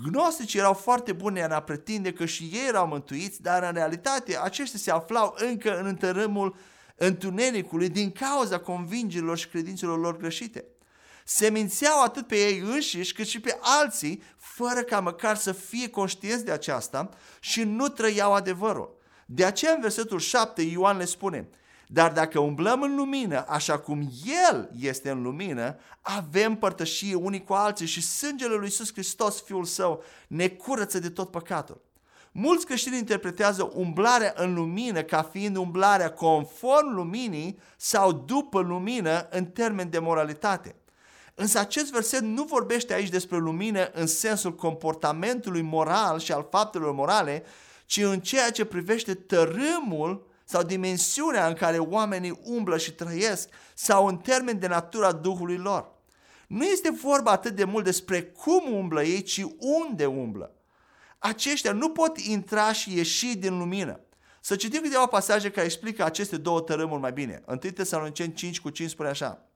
Gnosticii 0.03 0.59
erau 0.59 0.73
foarte 0.73 1.13
buni 1.13 1.41
în 1.41 1.51
a 1.51 1.59
pretinde 1.59 2.13
că 2.13 2.25
și 2.25 2.43
ei 2.43 2.67
erau 2.67 2.88
mântuiți, 2.88 3.41
dar 3.41 3.63
în 3.63 3.73
realitate 3.73 4.38
aceștia 4.43 4.79
se 4.79 4.91
aflau 4.91 5.35
încă 5.38 5.79
în 5.79 5.85
întărâmul 5.85 6.55
întunericului 6.95 7.89
din 7.89 8.11
cauza 8.11 8.59
convingerilor 8.59 9.38
și 9.38 9.47
credințelor 9.47 10.00
lor 10.00 10.17
greșite. 10.17 10.65
Se 11.25 11.50
mințeau 11.50 12.03
atât 12.03 12.27
pe 12.27 12.35
ei 12.35 12.59
înșiși 12.59 13.13
cât 13.13 13.27
și 13.27 13.39
pe 13.39 13.57
alții, 13.61 14.23
fără 14.38 14.81
ca 14.81 15.00
măcar 15.00 15.35
să 15.35 15.51
fie 15.51 15.89
conștienți 15.89 16.45
de 16.45 16.51
aceasta 16.51 17.09
și 17.39 17.63
nu 17.63 17.88
trăiau 17.88 18.33
adevărul. 18.33 18.97
De 19.25 19.45
aceea 19.45 19.73
în 19.73 19.81
versetul 19.81 20.19
7 20.19 20.61
Ioan 20.61 20.97
le 20.97 21.05
spune, 21.05 21.50
dar 21.93 22.12
dacă 22.12 22.39
umblăm 22.39 22.81
în 22.81 22.95
lumină, 22.95 23.45
așa 23.48 23.79
cum 23.79 24.12
El 24.48 24.69
este 24.79 25.10
în 25.10 25.21
lumină, 25.21 25.75
avem 26.01 26.55
părtășie 26.55 27.15
unii 27.15 27.43
cu 27.43 27.53
alții 27.53 27.86
și 27.86 28.01
sângele 28.01 28.53
lui 28.53 28.65
Iisus 28.65 28.91
Hristos, 28.91 29.41
Fiul 29.41 29.65
Său, 29.65 30.03
ne 30.27 30.48
curăță 30.48 31.00
de 31.00 31.10
tot 31.10 31.31
păcatul. 31.31 31.81
Mulți 32.31 32.65
creștini 32.65 32.98
interpretează 32.98 33.71
umblarea 33.74 34.33
în 34.36 34.53
lumină 34.53 35.01
ca 35.01 35.21
fiind 35.24 35.55
umblarea 35.55 36.12
conform 36.12 36.93
luminii 36.93 37.60
sau 37.77 38.12
după 38.12 38.60
lumină 38.60 39.27
în 39.29 39.45
termen 39.45 39.89
de 39.89 40.00
moralitate. 40.00 40.75
Însă 41.36 41.60
acest 41.60 41.91
verset 41.91 42.21
nu 42.21 42.43
vorbește 42.43 42.93
aici 42.93 43.10
despre 43.10 43.38
lumină 43.38 43.89
în 43.93 44.07
sensul 44.07 44.55
comportamentului 44.55 45.62
moral 45.62 46.19
și 46.19 46.31
al 46.31 46.48
faptelor 46.51 46.91
morale, 46.93 47.43
ci 47.86 47.98
în 47.98 48.19
ceea 48.19 48.51
ce 48.51 48.65
privește 48.65 49.13
tărâmul 49.13 50.29
sau 50.51 50.63
dimensiunea 50.63 51.48
în 51.48 51.53
care 51.53 51.77
oamenii 51.77 52.39
umblă 52.43 52.77
și 52.77 52.93
trăiesc 52.93 53.50
sau 53.74 54.08
în 54.08 54.17
termen 54.17 54.60
de 54.60 54.67
natura 54.67 55.12
Duhului 55.12 55.58
lor. 55.58 55.91
Nu 56.48 56.63
este 56.63 56.89
vorba 56.89 57.31
atât 57.31 57.55
de 57.55 57.63
mult 57.63 57.84
despre 57.84 58.24
cum 58.24 58.74
umblă 58.74 59.03
ei, 59.03 59.22
ci 59.22 59.46
unde 59.58 60.05
umblă. 60.05 60.55
Aceștia 61.20 61.72
nu 61.72 61.89
pot 61.89 62.17
intra 62.17 62.74
și 62.74 62.96
ieși 62.96 63.38
din 63.38 63.58
lumină. 63.58 64.00
Să 64.41 64.55
citim 64.55 64.81
câteva 64.81 65.05
pasaje 65.05 65.51
care 65.51 65.65
explică 65.65 66.03
aceste 66.03 66.38
două 66.38 66.62
tărâmuri 66.62 67.01
mai 67.01 67.12
bine. 67.12 67.43
1 67.48 67.58
Tesaloniceni 67.58 68.34
5 68.34 68.60
cu 68.60 68.70
5 68.70 68.89
spune 68.89 69.10
așa. 69.10 69.50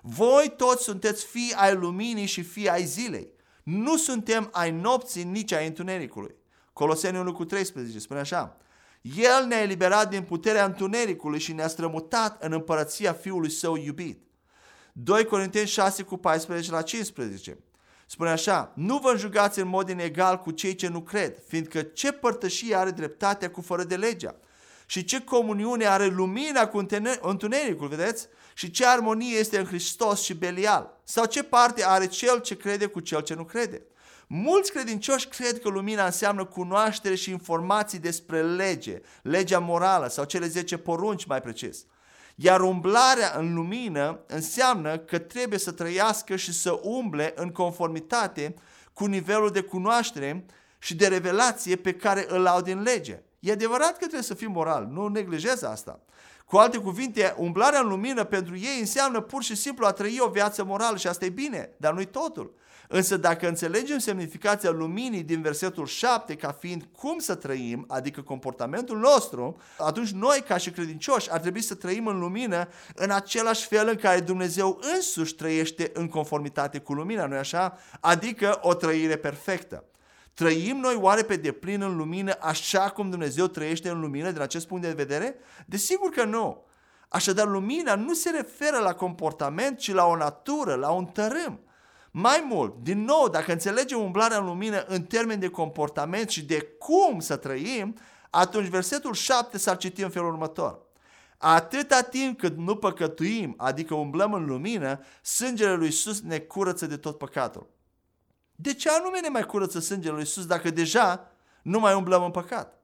Voi 0.00 0.52
toți 0.56 0.82
sunteți 0.82 1.24
fii 1.24 1.52
ai 1.56 1.74
luminii 1.74 2.26
și 2.26 2.42
fii 2.42 2.68
ai 2.68 2.84
zilei. 2.84 3.28
Nu 3.62 3.96
suntem 3.96 4.48
ai 4.52 4.70
nopții, 4.70 5.24
nici 5.24 5.52
ai 5.52 5.66
întunericului. 5.66 6.34
Coloseni 6.72 7.18
1 7.18 7.32
cu 7.32 7.44
13 7.44 7.98
spune 7.98 8.20
așa. 8.20 8.56
El 9.14 9.46
ne-a 9.46 9.62
eliberat 9.62 10.08
din 10.08 10.22
puterea 10.22 10.64
întunericului 10.64 11.38
și 11.38 11.52
ne-a 11.52 11.68
strămutat 11.68 12.42
în 12.42 12.52
împărăția 12.52 13.12
Fiului 13.12 13.50
Său 13.50 13.76
iubit. 13.76 14.20
2 14.92 15.24
Corinteni 15.24 15.66
6 15.66 16.02
cu 16.02 16.16
14 16.16 16.70
la 16.70 16.82
15. 16.82 17.58
Spune 18.06 18.30
așa, 18.30 18.72
nu 18.74 18.98
vă 18.98 19.14
jugați 19.16 19.60
în 19.60 19.68
mod 19.68 19.88
inegal 19.88 20.38
cu 20.38 20.50
cei 20.50 20.74
ce 20.74 20.88
nu 20.88 21.00
cred, 21.00 21.36
fiindcă 21.48 21.82
ce 21.82 22.12
părtășie 22.12 22.76
are 22.76 22.90
dreptatea 22.90 23.50
cu 23.50 23.60
fără 23.60 23.84
de 23.84 23.96
legea? 23.96 24.36
Și 24.86 25.04
ce 25.04 25.20
comuniune 25.20 25.86
are 25.86 26.06
lumina 26.06 26.68
cu 26.68 26.86
întunericul, 27.20 27.88
vedeți? 27.88 28.28
Și 28.54 28.70
ce 28.70 28.86
armonie 28.86 29.38
este 29.38 29.58
în 29.58 29.64
Hristos 29.64 30.22
și 30.22 30.34
Belial? 30.34 31.00
Sau 31.04 31.24
ce 31.24 31.42
parte 31.42 31.84
are 31.84 32.06
cel 32.06 32.40
ce 32.40 32.56
crede 32.56 32.86
cu 32.86 33.00
cel 33.00 33.20
ce 33.20 33.34
nu 33.34 33.44
crede? 33.44 33.82
Mulți 34.26 34.72
credincioși 34.72 35.28
cred 35.28 35.60
că 35.60 35.68
lumina 35.68 36.04
înseamnă 36.04 36.44
cunoaștere 36.44 37.14
și 37.14 37.30
informații 37.30 37.98
despre 37.98 38.42
lege, 38.42 39.00
legea 39.22 39.58
morală 39.58 40.08
sau 40.08 40.24
cele 40.24 40.46
10 40.46 40.76
porunci 40.76 41.24
mai 41.24 41.40
precis. 41.40 41.84
Iar 42.34 42.60
umblarea 42.60 43.34
în 43.36 43.54
lumină 43.54 44.20
înseamnă 44.26 44.98
că 44.98 45.18
trebuie 45.18 45.58
să 45.58 45.72
trăiască 45.72 46.36
și 46.36 46.52
să 46.52 46.80
umble 46.82 47.32
în 47.36 47.50
conformitate 47.50 48.54
cu 48.92 49.04
nivelul 49.04 49.50
de 49.50 49.60
cunoaștere 49.60 50.44
și 50.78 50.94
de 50.94 51.06
revelație 51.06 51.76
pe 51.76 51.94
care 51.94 52.26
îl 52.28 52.46
au 52.46 52.60
din 52.60 52.82
lege. 52.82 53.22
E 53.40 53.52
adevărat 53.52 53.90
că 53.90 53.98
trebuie 53.98 54.22
să 54.22 54.34
fii 54.34 54.46
moral, 54.46 54.88
nu 54.92 55.08
neglijez 55.08 55.62
asta. 55.62 56.00
Cu 56.44 56.56
alte 56.56 56.78
cuvinte, 56.78 57.34
umblarea 57.36 57.80
în 57.80 57.88
lumină 57.88 58.24
pentru 58.24 58.56
ei 58.56 58.80
înseamnă 58.80 59.20
pur 59.20 59.42
și 59.42 59.56
simplu 59.56 59.86
a 59.86 59.92
trăi 59.92 60.18
o 60.20 60.28
viață 60.28 60.64
morală 60.64 60.96
și 60.96 61.06
asta 61.06 61.24
e 61.24 61.28
bine, 61.28 61.70
dar 61.76 61.92
nu-i 61.92 62.06
totul. 62.06 62.54
Însă 62.88 63.16
dacă 63.16 63.48
înțelegem 63.48 63.98
semnificația 63.98 64.70
luminii 64.70 65.22
din 65.22 65.42
versetul 65.42 65.86
7 65.86 66.34
ca 66.34 66.52
fiind 66.52 66.88
cum 66.96 67.18
să 67.18 67.34
trăim, 67.34 67.84
adică 67.88 68.22
comportamentul 68.22 68.98
nostru, 68.98 69.56
atunci 69.78 70.10
noi 70.10 70.44
ca 70.46 70.56
și 70.56 70.70
credincioși 70.70 71.32
ar 71.32 71.40
trebui 71.40 71.60
să 71.60 71.74
trăim 71.74 72.06
în 72.06 72.18
lumină 72.18 72.68
în 72.94 73.10
același 73.10 73.66
fel 73.66 73.88
în 73.88 73.96
care 73.96 74.20
Dumnezeu 74.20 74.80
însuși 74.94 75.34
trăiește 75.34 75.90
în 75.94 76.08
conformitate 76.08 76.78
cu 76.78 76.92
lumina, 76.92 77.26
nu 77.26 77.36
așa? 77.36 77.78
Adică 78.00 78.58
o 78.62 78.74
trăire 78.74 79.16
perfectă. 79.16 79.84
Trăim 80.34 80.76
noi 80.76 80.94
oare 81.00 81.22
pe 81.22 81.36
deplin 81.36 81.82
în 81.82 81.96
lumină 81.96 82.36
așa 82.40 82.90
cum 82.90 83.10
Dumnezeu 83.10 83.46
trăiește 83.46 83.88
în 83.88 84.00
lumină 84.00 84.30
din 84.30 84.40
acest 84.40 84.66
punct 84.66 84.82
de 84.82 84.92
vedere? 84.92 85.34
Desigur 85.66 86.10
că 86.10 86.24
nu. 86.24 86.64
Așadar, 87.08 87.46
lumina 87.46 87.94
nu 87.94 88.14
se 88.14 88.30
referă 88.30 88.78
la 88.78 88.94
comportament, 88.94 89.78
ci 89.78 89.92
la 89.92 90.04
o 90.06 90.16
natură, 90.16 90.74
la 90.74 90.90
un 90.90 91.04
tărâm. 91.04 91.60
Mai 92.18 92.44
mult, 92.48 92.74
din 92.82 93.04
nou, 93.04 93.28
dacă 93.28 93.52
înțelegem 93.52 93.98
umblarea 93.98 94.38
în 94.38 94.44
lumină 94.44 94.84
în 94.86 95.02
termen 95.02 95.38
de 95.38 95.48
comportament 95.48 96.28
și 96.28 96.44
de 96.44 96.60
cum 96.78 97.20
să 97.20 97.36
trăim, 97.36 97.96
atunci 98.30 98.68
versetul 98.68 99.14
7 99.14 99.58
s-ar 99.58 99.76
citi 99.76 100.02
în 100.02 100.10
felul 100.10 100.28
următor. 100.28 100.80
Atâta 101.38 102.00
timp 102.00 102.38
cât 102.38 102.56
nu 102.56 102.76
păcătuim, 102.76 103.54
adică 103.56 103.94
umblăm 103.94 104.32
în 104.32 104.44
lumină, 104.44 105.00
sângele 105.22 105.74
lui 105.74 105.86
Iisus 105.86 106.20
ne 106.20 106.38
curăță 106.38 106.86
de 106.86 106.96
tot 106.96 107.18
păcatul. 107.18 107.70
De 108.54 108.74
ce 108.74 108.90
anume 108.90 109.20
ne 109.20 109.28
mai 109.28 109.42
curăță 109.42 109.80
sângele 109.80 110.12
lui 110.12 110.22
Iisus 110.22 110.46
dacă 110.46 110.70
deja 110.70 111.32
nu 111.62 111.78
mai 111.78 111.94
umblăm 111.94 112.24
în 112.24 112.30
păcat? 112.30 112.75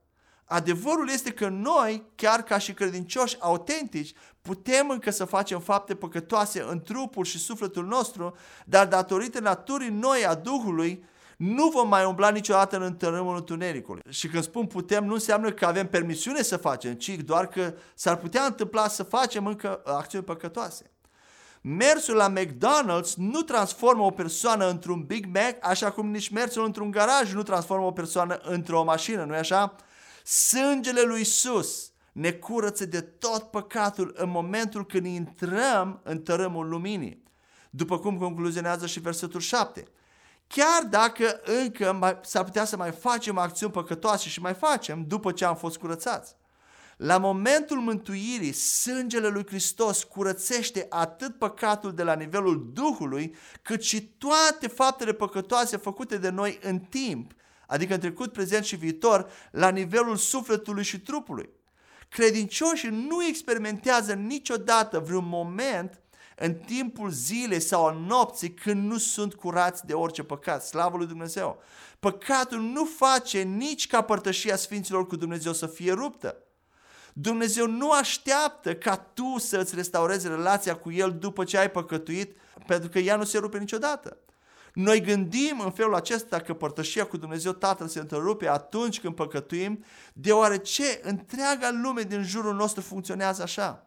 Adevărul 0.53 1.09
este 1.09 1.31
că 1.31 1.49
noi, 1.49 2.03
chiar 2.15 2.43
ca 2.43 2.59
și 2.59 2.73
credincioși 2.73 3.37
autentici, 3.41 4.13
putem 4.43 4.89
încă 4.89 5.11
să 5.11 5.25
facem 5.25 5.61
fapte 5.61 5.95
păcătoase 5.95 6.65
în 6.69 6.83
trupul 6.83 7.25
și 7.25 7.39
sufletul 7.39 7.87
nostru, 7.87 8.37
dar 8.65 8.87
datorită 8.87 9.41
naturii 9.41 9.89
noi 9.89 10.27
a 10.27 10.35
Duhului, 10.35 11.05
nu 11.37 11.69
vom 11.69 11.89
mai 11.89 12.05
umbla 12.05 12.31
niciodată 12.31 12.77
în 12.77 12.83
întărâmul 12.83 13.37
întunericului. 13.37 14.03
Și 14.09 14.29
când 14.29 14.43
spun 14.43 14.67
putem, 14.67 15.05
nu 15.05 15.13
înseamnă 15.13 15.51
că 15.53 15.67
avem 15.67 15.89
permisiune 15.89 16.43
să 16.43 16.57
facem, 16.57 16.93
ci 16.93 17.09
doar 17.09 17.47
că 17.47 17.75
s-ar 17.95 18.17
putea 18.17 18.45
întâmpla 18.45 18.89
să 18.89 19.03
facem 19.03 19.47
încă 19.47 19.83
acțiuni 19.85 20.25
păcătoase. 20.25 20.91
Mersul 21.61 22.15
la 22.15 22.33
McDonald's 22.33 23.15
nu 23.17 23.41
transformă 23.41 24.03
o 24.03 24.11
persoană 24.11 24.69
într-un 24.69 25.03
Big 25.03 25.27
Mac, 25.35 25.57
așa 25.61 25.91
cum 25.91 26.11
nici 26.11 26.29
mersul 26.29 26.65
într-un 26.65 26.91
garaj 26.91 27.33
nu 27.33 27.43
transformă 27.43 27.87
o 27.87 27.93
persoană 27.93 28.41
într-o 28.43 28.85
mașină, 28.85 29.25
nu-i 29.25 29.37
așa? 29.37 29.77
Sângele 30.25 31.03
lui 31.03 31.21
Isus 31.21 31.93
ne 32.13 32.33
curăță 32.33 32.87
de 32.87 33.01
tot 33.01 33.43
păcatul 33.43 34.15
în 34.17 34.31
momentul 34.31 34.87
când 34.87 35.07
intrăm 35.07 36.01
în 36.05 36.23
tărâmul 36.23 36.69
luminii. 36.69 37.23
După 37.71 37.99
cum 37.99 38.19
concluzionează 38.19 38.87
și 38.87 39.01
versetul 39.01 39.41
7. 39.41 39.85
chiar 40.47 40.83
dacă 40.91 41.41
încă 41.45 41.93
mai, 41.93 42.19
s-ar 42.23 42.45
putea 42.45 42.65
să 42.65 42.77
mai 42.77 42.91
facem 42.91 43.39
acțiuni 43.39 43.73
păcătoase 43.73 44.29
și 44.29 44.41
mai 44.41 44.55
facem 44.55 45.05
după 45.07 45.33
ce 45.33 45.45
am 45.45 45.57
fost 45.57 45.77
curățați. 45.77 46.37
La 46.97 47.19
momentul 47.19 47.81
mântuirii, 47.81 48.53
sângele 48.53 49.29
lui 49.29 49.47
Hristos 49.47 50.05
curățește 50.05 50.87
atât 50.89 51.39
păcatul 51.39 51.95
de 51.95 52.03
la 52.03 52.15
nivelul 52.15 52.71
Duhului, 52.73 53.35
cât 53.63 53.83
și 53.83 54.03
toate 54.03 54.67
faptele 54.67 55.13
păcătoase 55.13 55.77
făcute 55.77 56.17
de 56.19 56.29
noi 56.29 56.59
în 56.63 56.79
timp, 56.79 57.33
adică 57.73 57.95
în 57.95 58.01
trecut, 58.01 58.33
prezent 58.33 58.65
și 58.65 58.77
viitor, 58.77 59.31
la 59.51 59.69
nivelul 59.69 60.17
sufletului 60.17 60.85
și 60.85 61.01
trupului. 61.01 61.51
Credincioșii 62.09 63.07
nu 63.09 63.25
experimentează 63.25 64.13
niciodată 64.13 64.99
vreun 64.99 65.29
moment 65.29 66.01
în 66.37 66.55
timpul 66.55 67.11
zilei 67.11 67.61
sau 67.61 67.87
a 67.87 67.93
nopții 67.93 68.55
când 68.55 68.91
nu 68.91 68.99
sunt 68.99 69.35
curați 69.35 69.87
de 69.87 69.93
orice 69.93 70.23
păcat. 70.23 70.65
Slavă 70.65 70.97
lui 70.97 71.07
Dumnezeu! 71.07 71.63
Păcatul 72.01 72.61
nu 72.61 72.85
face 72.85 73.43
nici 73.43 73.87
ca 73.87 74.03
părtășia 74.03 74.57
Sfinților 74.57 75.07
cu 75.07 75.17
Dumnezeu 75.17 75.53
să 75.53 75.67
fie 75.67 75.93
ruptă. 75.93 76.37
Dumnezeu 77.13 77.67
nu 77.67 77.91
așteaptă 77.91 78.75
ca 78.75 78.97
tu 78.97 79.39
să 79.39 79.59
îți 79.59 79.75
restaurezi 79.75 80.29
relația 80.29 80.77
cu 80.77 80.93
El 80.93 81.17
după 81.19 81.45
ce 81.45 81.59
ai 81.59 81.71
păcătuit, 81.71 82.37
pentru 82.67 82.89
că 82.89 82.99
ea 82.99 83.17
nu 83.17 83.25
se 83.25 83.39
rupe 83.39 83.59
niciodată. 83.59 84.17
Noi 84.73 85.01
gândim 85.01 85.61
în 85.65 85.71
felul 85.71 85.95
acesta 85.95 86.41
că 86.41 86.55
părtășia 86.55 87.07
cu 87.07 87.17
Dumnezeu 87.17 87.53
Tatăl 87.53 87.89
se 87.89 87.99
întrerupe 87.99 88.49
atunci 88.49 89.01
când 89.01 89.15
păcătuim, 89.15 89.85
deoarece 90.13 91.01
întreaga 91.03 91.71
lume 91.83 92.03
din 92.03 92.23
jurul 92.23 92.55
nostru 92.55 92.81
funcționează 92.81 93.43
așa. 93.43 93.87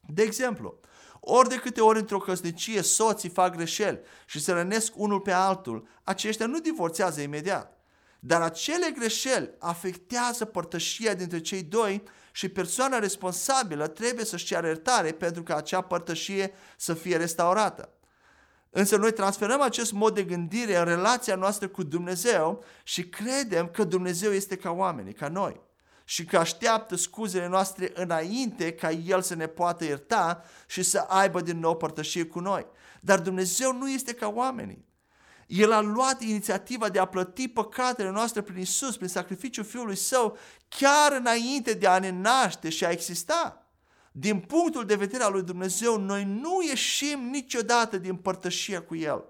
De 0.00 0.22
exemplu, 0.22 0.80
ori 1.20 1.48
de 1.48 1.56
câte 1.56 1.80
ori 1.80 1.98
într-o 1.98 2.18
căsnicie 2.18 2.82
soții 2.82 3.28
fac 3.28 3.56
greșeli 3.56 4.00
și 4.26 4.40
se 4.40 4.52
rănesc 4.52 4.92
unul 4.96 5.20
pe 5.20 5.32
altul, 5.32 5.88
aceștia 6.02 6.46
nu 6.46 6.58
divorțează 6.58 7.20
imediat. 7.20 7.78
Dar 8.20 8.42
acele 8.42 8.90
greșeli 8.98 9.54
afectează 9.58 10.44
părtășia 10.44 11.14
dintre 11.14 11.40
cei 11.40 11.62
doi 11.62 12.02
și 12.32 12.48
persoana 12.48 12.98
responsabilă 12.98 13.86
trebuie 13.86 14.24
să-și 14.24 14.44
ceară 14.44 14.66
iertare 14.66 15.12
pentru 15.12 15.42
ca 15.42 15.56
acea 15.56 15.80
părtășie 15.80 16.52
să 16.76 16.94
fie 16.94 17.16
restaurată. 17.16 17.88
Însă 18.76 18.96
noi 18.96 19.12
transferăm 19.12 19.60
acest 19.60 19.92
mod 19.92 20.14
de 20.14 20.22
gândire 20.22 20.76
în 20.76 20.84
relația 20.84 21.34
noastră 21.34 21.68
cu 21.68 21.82
Dumnezeu 21.82 22.64
și 22.82 23.08
credem 23.08 23.68
că 23.68 23.84
Dumnezeu 23.84 24.32
este 24.32 24.56
ca 24.56 24.70
oamenii, 24.70 25.12
ca 25.12 25.28
noi 25.28 25.60
și 26.04 26.24
că 26.24 26.38
așteaptă 26.38 26.96
scuzele 26.96 27.48
noastre 27.48 27.90
înainte 27.94 28.72
ca 28.72 28.90
El 28.90 29.22
să 29.22 29.34
ne 29.34 29.46
poată 29.46 29.84
ierta 29.84 30.44
și 30.66 30.82
să 30.82 30.98
aibă 30.98 31.40
din 31.40 31.58
nou 31.58 31.76
părtășie 31.76 32.24
cu 32.24 32.40
noi. 32.40 32.66
Dar 33.00 33.20
Dumnezeu 33.20 33.72
nu 33.72 33.90
este 33.90 34.12
ca 34.12 34.28
oamenii. 34.28 34.84
El 35.46 35.72
a 35.72 35.80
luat 35.80 36.22
inițiativa 36.22 36.88
de 36.88 36.98
a 36.98 37.04
plăti 37.04 37.48
păcatele 37.48 38.10
noastre 38.10 38.42
prin 38.42 38.60
Isus, 38.60 38.96
prin 38.96 39.08
sacrificiul 39.08 39.64
Fiului 39.64 39.96
Său, 39.96 40.38
chiar 40.68 41.12
înainte 41.12 41.72
de 41.72 41.86
a 41.86 41.98
ne 41.98 42.10
naște 42.10 42.68
și 42.68 42.84
a 42.84 42.90
exista. 42.90 43.63
Din 44.16 44.40
punctul 44.40 44.84
de 44.84 44.94
vedere 44.94 45.22
al 45.22 45.32
lui 45.32 45.42
Dumnezeu, 45.42 46.00
noi 46.00 46.24
nu 46.24 46.62
ieșim 46.68 47.28
niciodată 47.30 47.98
din 47.98 48.16
părtășia 48.16 48.82
cu 48.82 48.96
El. 48.96 49.24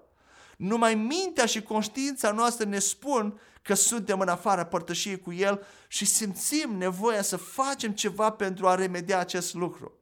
Numai 0.57 0.95
mintea 0.95 1.45
și 1.45 1.61
conștiința 1.61 2.31
noastră 2.31 2.65
ne 2.65 2.79
spun 2.79 3.39
că 3.61 3.73
suntem 3.73 4.19
în 4.19 4.27
afara 4.27 4.65
părtășiei 4.65 5.19
cu 5.19 5.33
El 5.33 5.65
și 5.87 6.05
simțim 6.05 6.77
nevoia 6.77 7.21
să 7.21 7.37
facem 7.37 7.91
ceva 7.91 8.29
pentru 8.29 8.67
a 8.67 8.75
remedia 8.75 9.19
acest 9.19 9.53
lucru. 9.53 9.93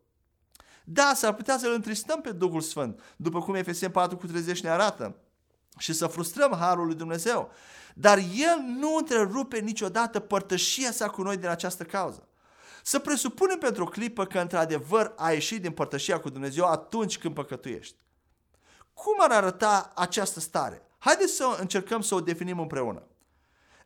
Da, 0.83 1.11
s-ar 1.15 1.33
putea 1.33 1.57
să-L 1.57 1.73
întristăm 1.73 2.21
pe 2.21 2.31
Duhul 2.31 2.61
Sfânt, 2.61 3.01
după 3.15 3.39
cum 3.39 3.55
Efesien 3.55 3.91
4 3.91 4.17
cu 4.17 4.27
30 4.27 4.61
ne 4.61 4.69
arată, 4.69 5.15
și 5.77 5.93
să 5.93 6.07
frustrăm 6.07 6.55
Harul 6.59 6.85
lui 6.85 6.95
Dumnezeu. 6.95 7.51
Dar 7.93 8.17
El 8.17 8.59
nu 8.79 8.95
întrerupe 8.95 9.59
niciodată 9.59 10.19
părtășia 10.19 10.91
sa 10.91 11.09
cu 11.09 11.21
noi 11.21 11.37
din 11.37 11.47
această 11.47 11.83
cauză. 11.83 12.27
Să 12.85 12.99
presupunem 12.99 13.57
pentru 13.57 13.83
o 13.83 13.87
clipă 13.87 14.25
că 14.25 14.39
într-adevăr 14.39 15.13
ai 15.17 15.33
ieșit 15.33 15.61
din 15.61 15.71
părtășia 15.71 16.19
cu 16.19 16.29
Dumnezeu 16.29 16.65
atunci 16.65 17.17
când 17.17 17.33
păcătuiești. 17.33 17.95
Cum 18.93 19.15
ar 19.19 19.31
arăta 19.31 19.91
această 19.95 20.39
stare? 20.39 20.81
Haideți 20.97 21.33
să 21.33 21.57
încercăm 21.59 22.01
să 22.01 22.15
o 22.15 22.21
definim 22.21 22.59
împreună. 22.59 23.03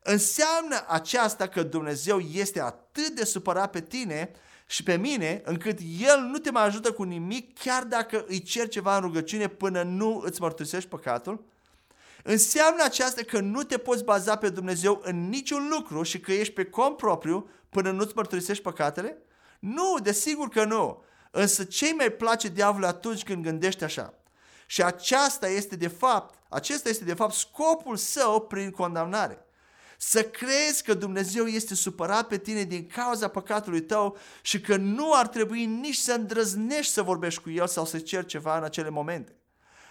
Înseamnă 0.04 0.86
aceasta 0.88 1.48
că 1.48 1.64
Dumnezeu 1.64 2.20
este 2.20 2.62
atât 2.62 3.10
de 3.10 3.26
supărat 3.26 3.72
pe 3.72 3.82
tine 3.82 4.32
și 4.68 4.84
pe 4.84 4.96
mine, 4.96 5.42
încât 5.46 5.80
El 6.00 6.20
nu 6.20 6.38
te 6.38 6.52
mai 6.52 6.66
ajută 6.66 6.92
cu 6.92 7.04
nimic, 7.04 7.60
chiar 7.60 7.84
dacă 7.84 8.26
îi 8.28 8.42
cer 8.42 8.68
ceva 8.68 8.96
în 8.96 9.02
rugăciune 9.02 9.48
până 9.48 9.84
nu 9.84 10.22
îți 10.26 10.42
mărturisești 10.42 10.90
păcatul? 10.90 11.46
Înseamnă 12.30 12.84
aceasta 12.84 13.22
că 13.22 13.40
nu 13.40 13.64
te 13.64 13.78
poți 13.78 14.04
baza 14.04 14.36
pe 14.36 14.50
Dumnezeu 14.50 15.02
în 15.04 15.30
niciun 15.30 15.68
lucru 15.72 16.04
și 16.04 16.20
că 16.20 16.32
ești 16.32 16.54
pe 16.54 16.66
cont 16.66 16.98
propriu 16.98 17.50
până 17.70 17.92
nu-ți 17.92 18.12
mărturisești 18.16 18.64
păcatele? 18.64 19.18
Nu, 19.60 19.98
desigur 20.04 20.50
că 20.50 20.66
nu. 20.66 21.04
Însă 21.32 21.64
ce 21.64 21.94
mai 21.94 22.10
place 22.10 22.48
diavolul 22.48 22.88
atunci 22.88 23.24
când 23.24 23.44
gândește 23.44 23.84
așa? 23.84 24.14
Și 24.66 24.84
aceasta 24.84 25.48
este 25.48 25.76
de 25.76 25.88
fapt, 25.88 26.40
acesta 26.50 26.90
este 26.90 27.04
de 27.04 27.14
fapt 27.14 27.34
scopul 27.34 27.96
său 27.96 28.42
prin 28.42 28.72
condamnare. 28.72 29.46
Să 29.98 30.24
crezi 30.24 30.84
că 30.84 30.94
Dumnezeu 30.94 31.46
este 31.46 31.76
supărat 31.76 32.28
pe 32.28 32.38
tine 32.38 32.64
din 32.64 32.88
cauza 32.88 33.28
păcatului 33.28 33.82
tău 33.82 34.18
și 34.42 34.62
că 34.62 34.76
nu 34.76 35.14
ar 35.14 35.28
trebui 35.28 35.66
nici 35.66 35.96
să 35.96 36.14
îndrăznești 36.14 36.94
să 36.94 37.02
vorbești 37.02 37.42
cu 37.42 37.50
El 37.50 37.68
sau 37.68 37.86
să 37.86 38.00
ceri 38.00 38.26
ceva 38.26 38.58
în 38.58 38.64
acele 38.64 38.90
momente. 38.90 39.36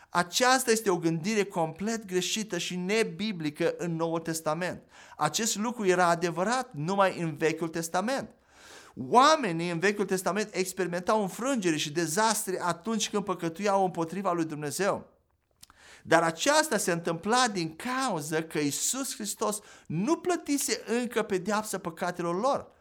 Aceasta 0.09 0.71
este 0.71 0.91
o 0.91 0.99
gândire 0.99 1.45
complet 1.45 2.05
greșită 2.05 2.59
și 2.59 2.77
nebiblică 2.77 3.75
în 3.79 3.97
Noul 3.97 4.21
Testament. 4.21 4.83
Acest 5.17 5.57
lucru 5.57 5.87
era 5.87 6.09
adevărat 6.09 6.73
numai 6.75 7.21
în 7.21 7.37
Vechiul 7.37 7.69
Testament. 7.69 8.29
Oamenii 9.09 9.71
în 9.71 9.79
Vechiul 9.79 10.05
Testament 10.05 10.49
experimentau 10.53 11.23
înfrângere 11.23 11.77
și 11.77 11.93
dezastre 11.93 12.61
atunci 12.63 13.11
când 13.11 13.25
păcătuiau 13.25 13.85
împotriva 13.85 14.33
lui 14.33 14.45
Dumnezeu. 14.45 15.15
Dar 16.03 16.23
aceasta 16.23 16.77
se 16.77 16.93
întâmpla 16.93 17.49
din 17.49 17.77
cauza 17.77 18.43
că 18.43 18.59
Isus 18.59 19.15
Hristos 19.15 19.59
nu 19.87 20.17
plătise 20.17 20.83
încă 20.87 21.23
pedeapsa 21.23 21.79
păcatelor 21.79 22.41
lor. 22.41 22.75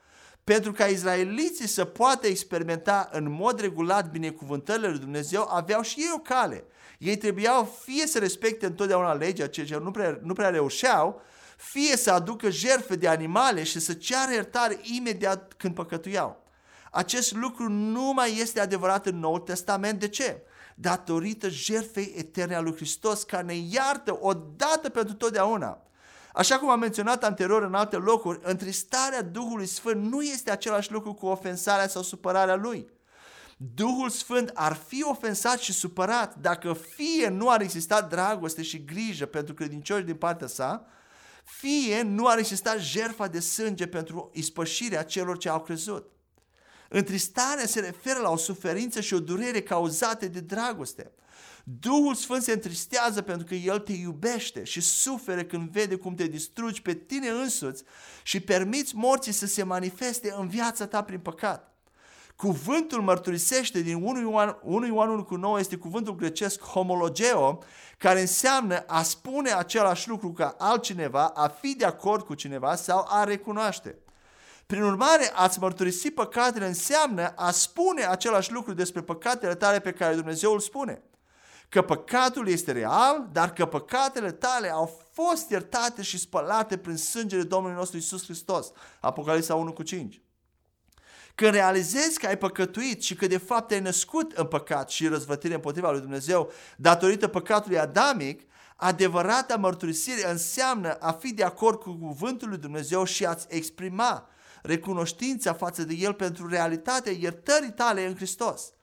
Pentru 0.45 0.71
ca 0.71 0.85
izraeliții 0.85 1.67
să 1.67 1.85
poată 1.85 2.27
experimenta 2.27 3.09
în 3.11 3.31
mod 3.31 3.59
regulat 3.59 4.11
binecuvântările 4.11 4.87
lui 4.87 4.99
Dumnezeu, 4.99 5.47
aveau 5.49 5.81
și 5.81 5.99
ei 5.99 6.11
o 6.15 6.19
cale. 6.19 6.63
Ei 6.97 7.17
trebuiau 7.17 7.77
fie 7.83 8.07
să 8.07 8.19
respecte 8.19 8.65
întotdeauna 8.65 9.13
legea, 9.13 9.47
ceea 9.47 9.65
ce 9.65 9.77
nu 9.77 9.91
prea, 9.91 10.19
nu 10.21 10.33
prea 10.33 10.49
reușeau, 10.49 11.21
fie 11.57 11.97
să 11.97 12.11
aducă 12.11 12.49
jertfe 12.49 12.95
de 12.95 13.07
animale 13.07 13.63
și 13.63 13.79
să 13.79 13.93
ceară 13.93 14.31
iertare 14.31 14.79
imediat 14.97 15.53
când 15.57 15.73
păcătuiau. 15.73 16.43
Acest 16.91 17.33
lucru 17.33 17.69
nu 17.69 18.13
mai 18.13 18.37
este 18.39 18.59
adevărat 18.59 19.05
în 19.05 19.19
Noul 19.19 19.39
Testament. 19.39 19.99
De 19.99 20.07
ce? 20.07 20.41
Datorită 20.75 21.49
jertfei 21.49 22.13
eterne 22.17 22.55
a 22.55 22.61
lui 22.61 22.75
Hristos 22.75 23.23
care 23.23 23.43
ne 23.43 23.55
iartă 23.55 24.17
odată 24.21 24.89
pentru 24.89 25.13
totdeauna. 25.13 25.79
Așa 26.35 26.59
cum 26.59 26.69
am 26.69 26.79
menționat 26.79 27.23
anterior 27.23 27.63
în 27.63 27.73
alte 27.73 27.95
locuri, 27.95 28.39
întristarea 28.43 29.21
Duhului 29.21 29.65
Sfânt 29.65 30.05
nu 30.05 30.21
este 30.21 30.51
același 30.51 30.91
lucru 30.91 31.13
cu 31.13 31.25
ofensarea 31.25 31.87
sau 31.87 32.01
supărarea 32.01 32.55
Lui. 32.55 32.87
Duhul 33.57 34.09
Sfânt 34.09 34.51
ar 34.53 34.73
fi 34.87 35.03
ofensat 35.03 35.59
și 35.59 35.73
supărat 35.73 36.35
dacă 36.35 36.73
fie 36.73 37.27
nu 37.27 37.49
ar 37.49 37.61
exista 37.61 38.01
dragoste 38.01 38.61
și 38.61 38.83
grijă 38.83 39.25
pentru 39.25 39.53
credincioși 39.53 40.03
din 40.03 40.15
partea 40.15 40.47
sa, 40.47 40.85
fie 41.43 42.01
nu 42.01 42.27
ar 42.27 42.37
exista 42.37 42.77
jertfa 42.77 43.27
de 43.27 43.39
sânge 43.39 43.87
pentru 43.87 44.29
ispășirea 44.33 45.03
celor 45.03 45.37
ce 45.37 45.49
au 45.49 45.61
crezut. 45.61 46.14
Întristarea 46.89 47.65
se 47.65 47.79
referă 47.79 48.19
la 48.19 48.29
o 48.29 48.37
suferință 48.37 49.01
și 49.01 49.13
o 49.13 49.19
durere 49.19 49.61
cauzate 49.61 50.27
de 50.27 50.39
dragoste. 50.39 51.11
Duhul 51.63 52.15
Sfânt 52.15 52.43
se 52.43 52.51
întristează 52.51 53.21
pentru 53.21 53.45
că 53.45 53.55
El 53.55 53.79
te 53.79 53.93
iubește 53.93 54.63
și 54.63 54.81
suferă 54.81 55.43
când 55.43 55.69
vede 55.69 55.95
cum 55.95 56.15
te 56.15 56.27
distrugi 56.27 56.81
pe 56.81 56.93
tine 56.93 57.29
însuți 57.29 57.83
și 58.23 58.39
permiți 58.39 58.95
morții 58.95 59.31
să 59.31 59.45
se 59.45 59.63
manifeste 59.63 60.33
în 60.37 60.47
viața 60.47 60.87
ta 60.87 61.03
prin 61.03 61.19
păcat. 61.19 61.75
Cuvântul 62.35 63.01
mărturisește 63.01 63.81
din 63.81 64.03
1 64.03 64.19
Ioan, 64.19 64.59
1 64.63 64.85
Ioan 64.85 65.09
1 65.09 65.23
cu 65.23 65.35
9 65.35 65.59
este 65.59 65.75
cuvântul 65.75 66.15
grecesc 66.15 66.61
homologeo, 66.61 67.63
care 67.97 68.19
înseamnă 68.19 68.83
a 68.87 69.03
spune 69.03 69.51
același 69.51 70.09
lucru 70.09 70.31
ca 70.31 70.55
altcineva, 70.57 71.25
a 71.27 71.47
fi 71.47 71.75
de 71.75 71.85
acord 71.85 72.25
cu 72.25 72.33
cineva 72.33 72.75
sau 72.75 73.05
a 73.09 73.23
recunoaște. 73.23 73.95
Prin 74.65 74.81
urmare, 74.81 75.31
ați 75.33 75.59
mărturisi 75.59 76.11
păcatele 76.11 76.67
înseamnă 76.67 77.33
a 77.35 77.51
spune 77.51 78.05
același 78.05 78.51
lucru 78.51 78.73
despre 78.73 79.01
păcatele 79.01 79.55
tale 79.55 79.79
pe 79.79 79.91
care 79.91 80.15
Dumnezeu 80.15 80.51
îl 80.51 80.59
spune. 80.59 81.03
Că 81.69 81.81
păcatul 81.81 82.47
este 82.47 82.71
real, 82.71 83.29
dar 83.31 83.53
că 83.53 83.65
păcatele 83.65 84.31
tale 84.31 84.69
au 84.69 84.99
fost 85.11 85.49
iertate 85.49 86.01
și 86.01 86.17
spălate 86.17 86.77
prin 86.77 86.97
sângele 86.97 87.43
Domnului 87.43 87.77
nostru 87.77 87.97
Isus 87.97 88.23
Hristos. 88.23 88.71
Apocalipsa 88.99 89.55
1 89.55 89.73
cu 89.73 89.83
5. 89.83 90.21
Când 91.35 91.53
realizezi 91.53 92.19
că 92.19 92.27
ai 92.27 92.37
păcătuit 92.37 93.03
și 93.03 93.15
că 93.15 93.27
de 93.27 93.37
fapt 93.37 93.71
ai 93.71 93.79
născut 93.79 94.31
în 94.31 94.45
păcat 94.45 94.89
și 94.89 95.07
răzvătire 95.07 95.53
împotriva 95.53 95.91
lui 95.91 95.99
Dumnezeu 95.99 96.51
datorită 96.77 97.27
păcatului 97.27 97.79
adamic, 97.79 98.41
Adevărata 98.75 99.55
mărturisire 99.55 100.29
înseamnă 100.29 100.93
a 100.93 101.11
fi 101.11 101.33
de 101.33 101.43
acord 101.43 101.79
cu 101.79 101.91
cuvântul 101.91 102.49
lui 102.49 102.57
Dumnezeu 102.57 103.03
și 103.03 103.25
a-ți 103.25 103.45
exprima 103.49 104.29
recunoștința 104.65 105.53
față 105.53 105.83
de 105.83 105.93
El 105.93 106.13
pentru 106.13 106.47
realitatea 106.47 107.11
iertării 107.11 107.71
tale 107.71 108.05
în 108.05 108.15
Hristos. 108.15 108.73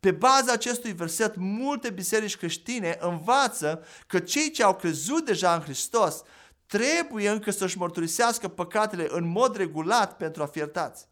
Pe 0.00 0.10
baza 0.10 0.52
acestui 0.52 0.92
verset, 0.92 1.36
multe 1.36 1.90
biserici 1.90 2.36
creștine 2.36 2.96
învață 3.00 3.84
că 4.06 4.18
cei 4.18 4.50
ce 4.50 4.62
au 4.62 4.74
crezut 4.74 5.24
deja 5.24 5.54
în 5.54 5.60
Hristos 5.60 6.22
trebuie 6.66 7.28
încă 7.28 7.50
să-și 7.50 7.78
mărturisească 7.78 8.48
păcatele 8.48 9.06
în 9.10 9.28
mod 9.28 9.56
regulat 9.56 10.16
pentru 10.16 10.42
a 10.42 10.46
fi 10.46 10.58
iertați. 10.58 11.08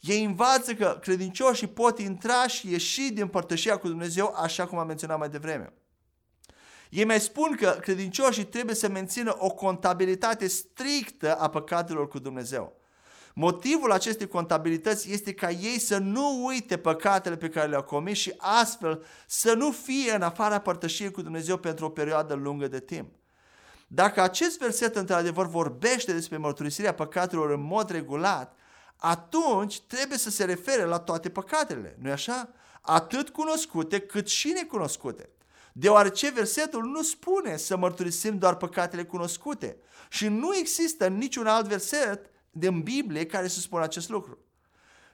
Ei 0.00 0.24
învață 0.24 0.74
că 0.74 0.98
credincioșii 1.00 1.66
pot 1.66 1.98
intra 1.98 2.46
și 2.46 2.70
ieși 2.70 3.12
din 3.12 3.28
părtășia 3.28 3.76
cu 3.76 3.88
Dumnezeu, 3.88 4.34
așa 4.36 4.66
cum 4.66 4.78
am 4.78 4.86
menționat 4.86 5.18
mai 5.18 5.28
devreme. 5.28 5.72
Ei 6.90 7.04
mai 7.04 7.20
spun 7.20 7.56
că 7.56 7.78
credincioșii 7.80 8.44
trebuie 8.44 8.74
să 8.74 8.88
mențină 8.88 9.36
o 9.38 9.50
contabilitate 9.50 10.46
strictă 10.46 11.34
a 11.34 11.48
păcatelor 11.48 12.08
cu 12.08 12.18
Dumnezeu. 12.18 12.79
Motivul 13.40 13.92
acestei 13.92 14.28
contabilități 14.28 15.12
este 15.12 15.34
ca 15.34 15.50
ei 15.50 15.78
să 15.78 15.98
nu 15.98 16.44
uite 16.46 16.78
păcatele 16.78 17.36
pe 17.36 17.48
care 17.48 17.68
le-au 17.68 17.82
comis 17.82 18.18
și 18.18 18.34
astfel 18.36 19.04
să 19.26 19.52
nu 19.52 19.70
fie 19.70 20.14
în 20.14 20.22
afara 20.22 20.58
părtășiei 20.58 21.10
cu 21.10 21.22
Dumnezeu 21.22 21.56
pentru 21.56 21.84
o 21.84 21.88
perioadă 21.88 22.34
lungă 22.34 22.68
de 22.68 22.80
timp. 22.80 23.14
Dacă 23.86 24.22
acest 24.22 24.58
verset 24.58 24.96
într-adevăr 24.96 25.46
vorbește 25.46 26.12
despre 26.12 26.36
mărturisirea 26.36 26.94
păcatelor 26.94 27.50
în 27.50 27.62
mod 27.62 27.90
regulat, 27.90 28.56
atunci 28.96 29.80
trebuie 29.80 30.18
să 30.18 30.30
se 30.30 30.44
refere 30.44 30.84
la 30.84 30.98
toate 30.98 31.28
păcatele, 31.28 31.96
nu-i 32.00 32.12
așa? 32.12 32.48
Atât 32.80 33.28
cunoscute 33.28 33.98
cât 33.98 34.28
și 34.28 34.48
necunoscute. 34.48 35.28
Deoarece 35.72 36.30
versetul 36.30 36.84
nu 36.84 37.02
spune 37.02 37.56
să 37.56 37.76
mărturisim 37.76 38.38
doar 38.38 38.56
păcatele 38.56 39.04
cunoscute 39.04 39.76
și 40.08 40.28
nu 40.28 40.56
există 40.56 41.06
niciun 41.06 41.46
alt 41.46 41.66
verset 41.66 42.29
din 42.50 42.80
Biblie 42.80 43.26
care 43.26 43.48
să 43.48 43.60
spună 43.60 43.82
acest 43.82 44.08
lucru. 44.08 44.38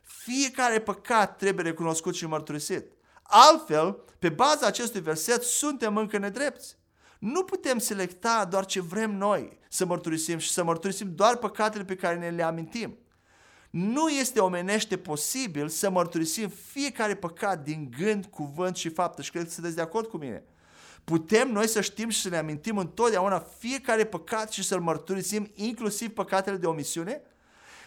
Fiecare 0.02 0.80
păcat 0.80 1.36
trebuie 1.36 1.64
recunoscut 1.64 2.14
și 2.14 2.26
mărturisit. 2.26 2.84
Altfel, 3.22 4.04
pe 4.18 4.28
baza 4.28 4.66
acestui 4.66 5.00
verset, 5.00 5.42
suntem 5.42 5.96
încă 5.96 6.18
nedrepți. 6.18 6.76
Nu 7.18 7.44
putem 7.44 7.78
selecta 7.78 8.44
doar 8.44 8.64
ce 8.64 8.80
vrem 8.80 9.16
noi 9.16 9.58
să 9.68 9.86
mărturisim 9.86 10.38
și 10.38 10.50
să 10.50 10.64
mărturisim 10.64 11.14
doar 11.14 11.36
păcatele 11.36 11.84
pe 11.84 11.96
care 11.96 12.16
ne 12.16 12.30
le 12.30 12.42
amintim. 12.42 12.98
Nu 13.70 14.08
este 14.08 14.40
omenește 14.40 14.98
posibil 14.98 15.68
să 15.68 15.90
mărturisim 15.90 16.48
fiecare 16.48 17.14
păcat 17.14 17.62
din 17.62 17.90
gând, 17.98 18.26
cuvânt 18.26 18.76
și 18.76 18.88
faptă 18.88 19.22
și 19.22 19.30
cred 19.30 19.44
că 19.44 19.50
sunteți 19.50 19.74
de 19.74 19.80
acord 19.80 20.06
cu 20.06 20.16
mine. 20.16 20.44
Putem 21.06 21.52
noi 21.52 21.68
să 21.68 21.80
știm 21.80 22.08
și 22.08 22.20
să 22.20 22.28
ne 22.28 22.36
amintim 22.36 22.78
întotdeauna 22.78 23.38
fiecare 23.38 24.04
păcat 24.04 24.52
și 24.52 24.62
să-l 24.62 24.80
mărturisim, 24.80 25.50
inclusiv 25.54 26.08
păcatele 26.08 26.56
de 26.56 26.66
omisiune? 26.66 27.22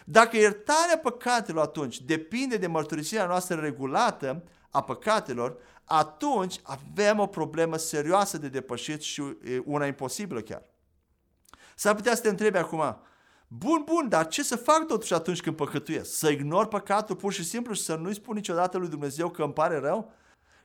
Dacă 0.04 0.36
iertarea 0.36 0.98
păcatelor 1.02 1.64
atunci 1.64 2.00
depinde 2.00 2.56
de 2.56 2.66
mărturisirea 2.66 3.26
noastră 3.26 3.60
regulată 3.60 4.42
a 4.70 4.82
păcatelor, 4.82 5.56
atunci 5.84 6.60
avem 6.62 7.18
o 7.18 7.26
problemă 7.26 7.76
serioasă 7.76 8.38
de 8.38 8.48
depășit 8.48 9.00
și 9.00 9.22
una 9.64 9.86
imposibilă 9.86 10.40
chiar. 10.40 10.62
S-ar 11.74 11.94
putea 11.94 12.14
să 12.14 12.22
te 12.22 12.28
întrebi 12.28 12.56
acum, 12.56 12.96
bun, 13.48 13.82
bun, 13.84 14.08
dar 14.08 14.26
ce 14.26 14.42
să 14.42 14.56
fac 14.56 14.86
totuși 14.86 15.14
atunci 15.14 15.40
când 15.40 15.56
păcătuiesc? 15.56 16.14
Să 16.14 16.30
ignor 16.30 16.66
păcatul 16.66 17.16
pur 17.16 17.32
și 17.32 17.44
simplu 17.44 17.74
și 17.74 17.82
să 17.82 17.94
nu-i 17.94 18.14
spun 18.14 18.34
niciodată 18.34 18.78
lui 18.78 18.88
Dumnezeu 18.88 19.30
că 19.30 19.42
îmi 19.42 19.52
pare 19.52 19.78
rău? 19.78 20.12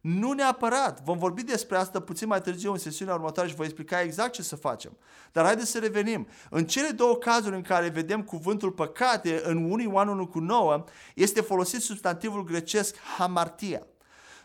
Nu 0.06 0.32
neapărat. 0.32 1.02
Vom 1.04 1.18
vorbi 1.18 1.44
despre 1.44 1.78
asta 1.78 2.00
puțin 2.00 2.28
mai 2.28 2.42
târziu 2.42 2.72
în 2.72 2.78
sesiunea 2.78 3.14
următoare 3.14 3.50
și 3.50 3.56
voi 3.56 3.66
explica 3.66 4.02
exact 4.02 4.32
ce 4.32 4.42
să 4.42 4.56
facem. 4.56 4.98
Dar 5.32 5.46
haideți 5.46 5.72
să 5.72 5.80
revenim. 5.80 6.28
În 6.50 6.66
cele 6.66 6.90
două 6.90 7.16
cazuri 7.16 7.56
în 7.56 7.62
care 7.62 7.90
vedem 7.90 8.24
cuvântul 8.24 8.72
păcate, 8.72 9.42
în 9.44 9.72
1 9.72 9.82
Ioan 9.82 10.08
1 10.08 10.28
cu 10.28 10.40
9, 10.40 10.84
este 11.16 11.42
folosit 11.42 11.82
substantivul 11.82 12.44
grecesc 12.44 12.96
hamartia. 13.18 13.88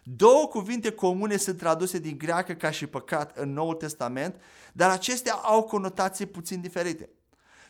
Două 0.02 0.46
cuvinte 0.46 0.90
comune 0.90 1.36
sunt 1.36 1.58
traduse 1.58 1.98
din 1.98 2.18
greacă 2.18 2.52
ca 2.52 2.70
și 2.70 2.86
păcat 2.86 3.36
în 3.36 3.52
Noul 3.52 3.74
Testament, 3.74 4.40
dar 4.72 4.90
acestea 4.90 5.34
au 5.34 5.62
conotații 5.62 6.26
puțin 6.26 6.60
diferite. 6.60 7.10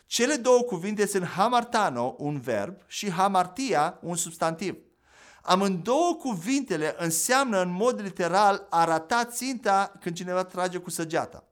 Cele 0.07 0.35
două 0.35 0.62
cuvinte 0.62 1.07
sunt 1.07 1.24
hamartano, 1.24 2.14
un 2.18 2.40
verb, 2.40 2.74
și 2.87 3.11
hamartia, 3.11 3.98
un 4.03 4.16
substantiv. 4.16 4.76
Amândouă 5.42 6.14
cuvintele 6.18 6.94
înseamnă 6.98 7.62
în 7.62 7.70
mod 7.70 8.00
literal 8.00 8.66
a 8.70 8.85
rata 8.85 9.24
ținta 9.24 9.92
când 10.00 10.16
cineva 10.16 10.44
trage 10.44 10.79
cu 10.79 10.90
săgeata. 10.90 11.44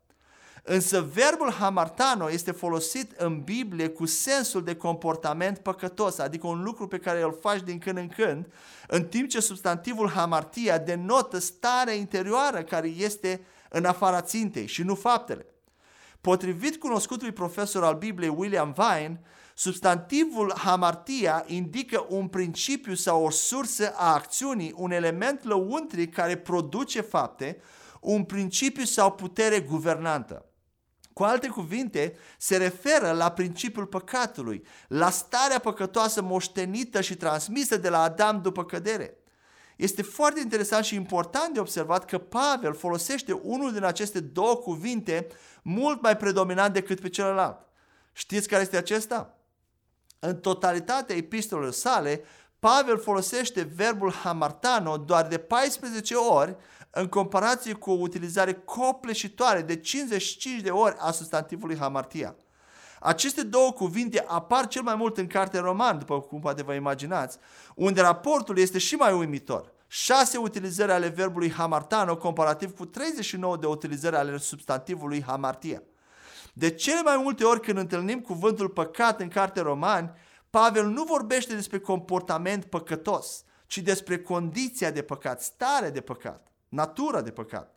Însă 0.71 1.01
verbul 1.01 1.53
hamartano 1.53 2.31
este 2.31 2.51
folosit 2.51 3.13
în 3.17 3.41
Biblie 3.41 3.89
cu 3.89 4.07
sensul 4.07 4.65
de 4.65 4.77
comportament 4.77 5.59
păcătos, 5.59 6.19
adică 6.19 6.47
un 6.47 6.63
lucru 6.63 6.89
pe 6.89 6.99
care 6.99 7.23
îl 7.23 7.39
faci 7.41 7.63
din 7.63 7.79
când 7.79 7.99
în 7.99 8.09
când, 8.09 8.53
în 8.89 9.05
timp 9.05 9.29
ce 9.29 9.41
substantivul 9.41 10.09
hamartia 10.09 10.79
denotă 10.79 11.39
starea 11.39 11.95
interioară 11.95 12.63
care 12.63 12.89
este 12.89 13.41
în 13.69 13.85
afara 13.85 14.21
țintei 14.21 14.67
și 14.67 14.83
nu 14.83 14.95
faptele. 14.95 15.47
Potrivit 16.21 16.77
cunoscutului 16.77 17.33
profesor 17.33 17.85
al 17.85 17.95
Bibliei 17.95 18.35
William 18.37 18.75
Vine, 18.77 19.21
substantivul 19.59 20.53
hamartia 20.57 21.45
indică 21.47 22.07
un 22.09 22.29
principiu 22.29 22.95
sau 22.95 23.25
o 23.25 23.31
sursă 23.31 23.93
a 23.97 24.13
acțiunii, 24.15 24.75
un 24.77 24.91
element 24.91 25.45
lăuntric 25.45 26.15
care 26.15 26.37
produce 26.37 27.01
fapte, 27.01 27.61
un 28.01 28.25
principiu 28.25 28.85
sau 28.85 29.13
putere 29.13 29.61
guvernantă. 29.61 30.45
Cu 31.13 31.23
alte 31.23 31.49
cuvinte, 31.49 32.17
se 32.39 32.57
referă 32.57 33.11
la 33.11 33.31
principiul 33.31 33.87
păcatului, 33.87 34.67
la 34.89 35.11
starea 35.11 35.59
păcătoasă 35.59 36.23
moștenită 36.23 37.01
și 37.01 37.17
transmisă 37.17 37.77
de 37.77 37.89
la 37.89 38.03
Adam 38.03 38.43
după 38.43 38.65
cădere. 38.65 39.17
Este 39.77 40.03
foarte 40.03 40.41
interesant 40.41 40.85
și 40.85 40.95
important 40.95 41.55
de 41.55 41.61
observat 41.61 42.05
că 42.05 42.19
Pavel 42.19 42.75
folosește 42.75 43.33
unul 43.33 43.73
din 43.73 43.85
aceste 43.85 44.21
două 44.21 44.55
cuvinte 44.55 45.27
mult 45.63 46.03
mai 46.03 46.17
predominant 46.17 46.73
decât 46.73 47.01
pe 47.01 47.09
celălalt. 47.09 47.59
Știți 48.13 48.49
care 48.49 48.63
este 48.63 48.77
acesta? 48.77 49.33
În 50.19 50.37
totalitatea 50.37 51.17
epistolelor 51.17 51.73
sale, 51.73 52.23
Pavel 52.59 52.99
folosește 52.99 53.71
verbul 53.75 54.13
hamartano 54.13 54.97
doar 54.97 55.27
de 55.27 55.39
14 55.39 56.15
ori 56.15 56.57
în 56.91 57.07
comparație 57.07 57.73
cu 57.73 57.91
o 57.91 58.01
utilizare 58.01 58.53
copleșitoare 58.53 59.63
de 59.63 59.77
55 59.77 60.61
de 60.61 60.71
ori 60.71 60.97
a 60.99 61.11
substantivului 61.11 61.79
hamartia. 61.79 62.37
Aceste 63.01 63.43
două 63.43 63.73
cuvinte 63.73 64.25
apar 64.27 64.67
cel 64.67 64.83
mai 64.83 64.95
mult 64.95 65.17
în 65.17 65.27
cartea 65.27 65.61
roman, 65.61 65.99
după 65.99 66.21
cum 66.21 66.41
poate 66.41 66.63
vă 66.63 66.75
imaginați, 66.75 67.39
unde 67.75 68.01
raportul 68.01 68.59
este 68.59 68.79
și 68.79 68.95
mai 68.95 69.13
uimitor. 69.13 69.73
6 69.87 70.39
utilizări 70.39 70.93
ale 70.93 71.09
verbului 71.09 71.53
hamartano 71.53 72.17
comparativ 72.17 72.77
cu 72.77 72.85
39 72.87 73.57
de 73.57 73.67
utilizări 73.67 74.17
ale 74.17 74.37
substantivului 74.37 75.23
hamartia. 75.23 75.83
De 76.59 76.71
cele 76.71 77.03
mai 77.03 77.17
multe 77.17 77.45
ori 77.45 77.61
când 77.61 77.79
întâlnim 77.79 78.21
cuvântul 78.21 78.69
păcat 78.69 79.21
în 79.21 79.29
carte 79.29 79.61
romani, 79.61 80.11
Pavel 80.51 80.87
nu 80.87 81.05
vorbește 81.05 81.55
despre 81.55 81.79
comportament 81.79 82.65
păcătos, 82.65 83.45
ci 83.67 83.79
despre 83.79 84.19
condiția 84.19 84.91
de 84.91 85.03
păcat, 85.03 85.43
stare 85.43 85.91
de 85.91 86.01
păcat, 86.01 86.47
natura 86.69 87.21
de 87.21 87.31
păcat. 87.31 87.75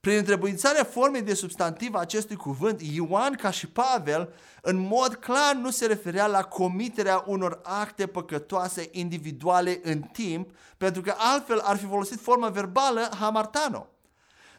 Prin 0.00 0.16
întrebuințarea 0.16 0.84
formei 0.84 1.22
de 1.22 1.34
substantiv 1.34 1.94
a 1.94 1.98
acestui 1.98 2.36
cuvânt, 2.36 2.80
Ioan, 2.80 3.34
ca 3.34 3.50
și 3.50 3.68
Pavel, 3.68 4.34
în 4.62 4.76
mod 4.76 5.14
clar 5.14 5.54
nu 5.54 5.70
se 5.70 5.86
referea 5.86 6.26
la 6.26 6.42
comiterea 6.42 7.24
unor 7.26 7.60
acte 7.62 8.06
păcătoase 8.06 8.88
individuale 8.92 9.80
în 9.82 10.00
timp, 10.00 10.50
pentru 10.76 11.02
că 11.02 11.14
altfel 11.16 11.58
ar 11.58 11.76
fi 11.76 11.86
folosit 11.86 12.20
forma 12.20 12.48
verbală 12.48 13.08
hamartano. 13.18 13.91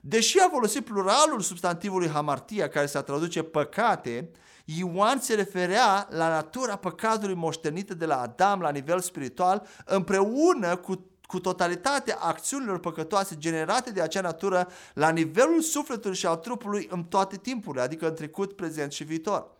Deși 0.05 0.39
a 0.39 0.49
folosit 0.49 0.85
pluralul 0.85 1.39
substantivului 1.39 2.09
hamartia, 2.09 2.69
care 2.69 2.85
se 2.85 2.99
traduce 2.99 3.43
păcate, 3.43 4.29
Ioan 4.65 5.19
se 5.19 5.35
referea 5.35 6.07
la 6.09 6.29
natura 6.29 6.75
păcatului 6.75 7.35
moștenită 7.35 7.93
de 7.93 8.05
la 8.05 8.21
Adam 8.21 8.59
la 8.61 8.69
nivel 8.69 8.99
spiritual, 8.99 9.67
împreună 9.85 10.75
cu 10.75 11.07
cu 11.27 11.39
totalitatea 11.39 12.17
acțiunilor 12.19 12.79
păcătoase 12.79 13.35
generate 13.37 13.91
de 13.91 14.01
acea 14.01 14.21
natură 14.21 14.67
la 14.93 15.09
nivelul 15.09 15.61
sufletului 15.61 16.17
și 16.17 16.25
al 16.25 16.35
trupului 16.35 16.87
în 16.91 17.03
toate 17.03 17.37
timpurile, 17.37 17.83
adică 17.83 18.07
în 18.07 18.15
trecut, 18.15 18.55
prezent 18.55 18.91
și 18.91 19.03
viitor. 19.03 19.51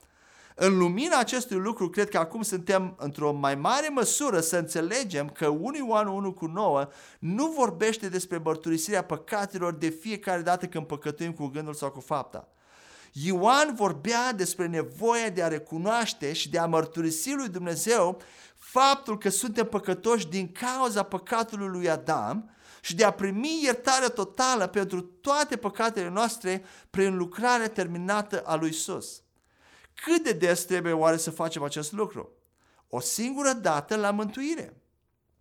În 0.55 0.77
lumina 0.77 1.19
acestui 1.19 1.57
lucru, 1.57 1.89
cred 1.89 2.09
că 2.09 2.17
acum 2.17 2.41
suntem 2.41 2.95
într-o 2.97 3.31
mai 3.31 3.55
mare 3.55 3.89
măsură 3.89 4.39
să 4.39 4.57
înțelegem 4.57 5.29
că 5.29 5.47
1 5.47 5.75
Ioan 5.77 6.07
1 6.07 6.33
cu 6.33 6.45
9 6.45 6.87
nu 7.19 7.47
vorbește 7.47 8.09
despre 8.09 8.37
mărturisirea 8.37 9.03
păcatelor 9.03 9.73
de 9.73 9.89
fiecare 9.89 10.41
dată 10.41 10.65
când 10.65 10.85
păcătuim 10.85 11.31
cu 11.31 11.47
gândul 11.47 11.73
sau 11.73 11.91
cu 11.91 11.99
fapta. 11.99 12.47
Ioan 13.11 13.75
vorbea 13.75 14.33
despre 14.33 14.67
nevoia 14.67 15.29
de 15.29 15.43
a 15.43 15.47
recunoaște 15.47 16.33
și 16.33 16.49
de 16.49 16.59
a 16.59 16.65
mărturisi 16.65 17.33
lui 17.33 17.49
Dumnezeu 17.49 18.21
faptul 18.55 19.17
că 19.17 19.29
suntem 19.29 19.65
păcătoși 19.65 20.27
din 20.27 20.51
cauza 20.51 21.03
păcatului 21.03 21.67
lui 21.67 21.89
Adam 21.89 22.49
și 22.81 22.95
de 22.95 23.03
a 23.03 23.11
primi 23.11 23.59
iertarea 23.63 24.07
totală 24.07 24.67
pentru 24.67 25.01
toate 25.01 25.57
păcatele 25.57 26.09
noastre 26.09 26.63
prin 26.89 27.17
lucrarea 27.17 27.69
terminată 27.69 28.41
a 28.45 28.55
lui 28.55 28.69
Isus. 28.69 29.22
Cât 29.93 30.23
de 30.23 30.31
des 30.31 30.65
trebuie 30.65 30.93
oare 30.93 31.17
să 31.17 31.31
facem 31.31 31.63
acest 31.63 31.91
lucru? 31.91 32.31
O 32.87 32.99
singură 32.99 33.53
dată 33.53 33.95
la 33.95 34.11
mântuire. 34.11 34.83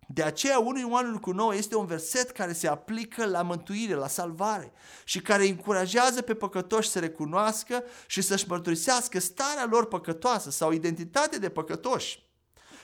De 0.07 0.23
aceea 0.23 0.59
1 0.59 0.79
Ioan 0.79 1.17
cu 1.17 1.31
9 1.31 1.55
este 1.55 1.75
un 1.75 1.85
verset 1.85 2.31
care 2.31 2.53
se 2.53 2.67
aplică 2.67 3.25
la 3.25 3.41
mântuire, 3.41 3.93
la 3.93 4.07
salvare 4.07 4.71
și 5.03 5.21
care 5.21 5.47
încurajează 5.47 6.21
pe 6.21 6.33
păcătoși 6.33 6.89
să 6.89 6.99
recunoască 6.99 7.83
și 8.07 8.21
să-și 8.21 8.47
mărturisească 8.47 9.19
starea 9.19 9.65
lor 9.69 9.87
păcătoasă 9.87 10.49
sau 10.49 10.71
identitatea 10.71 11.39
de 11.39 11.49
păcătoși. 11.49 12.31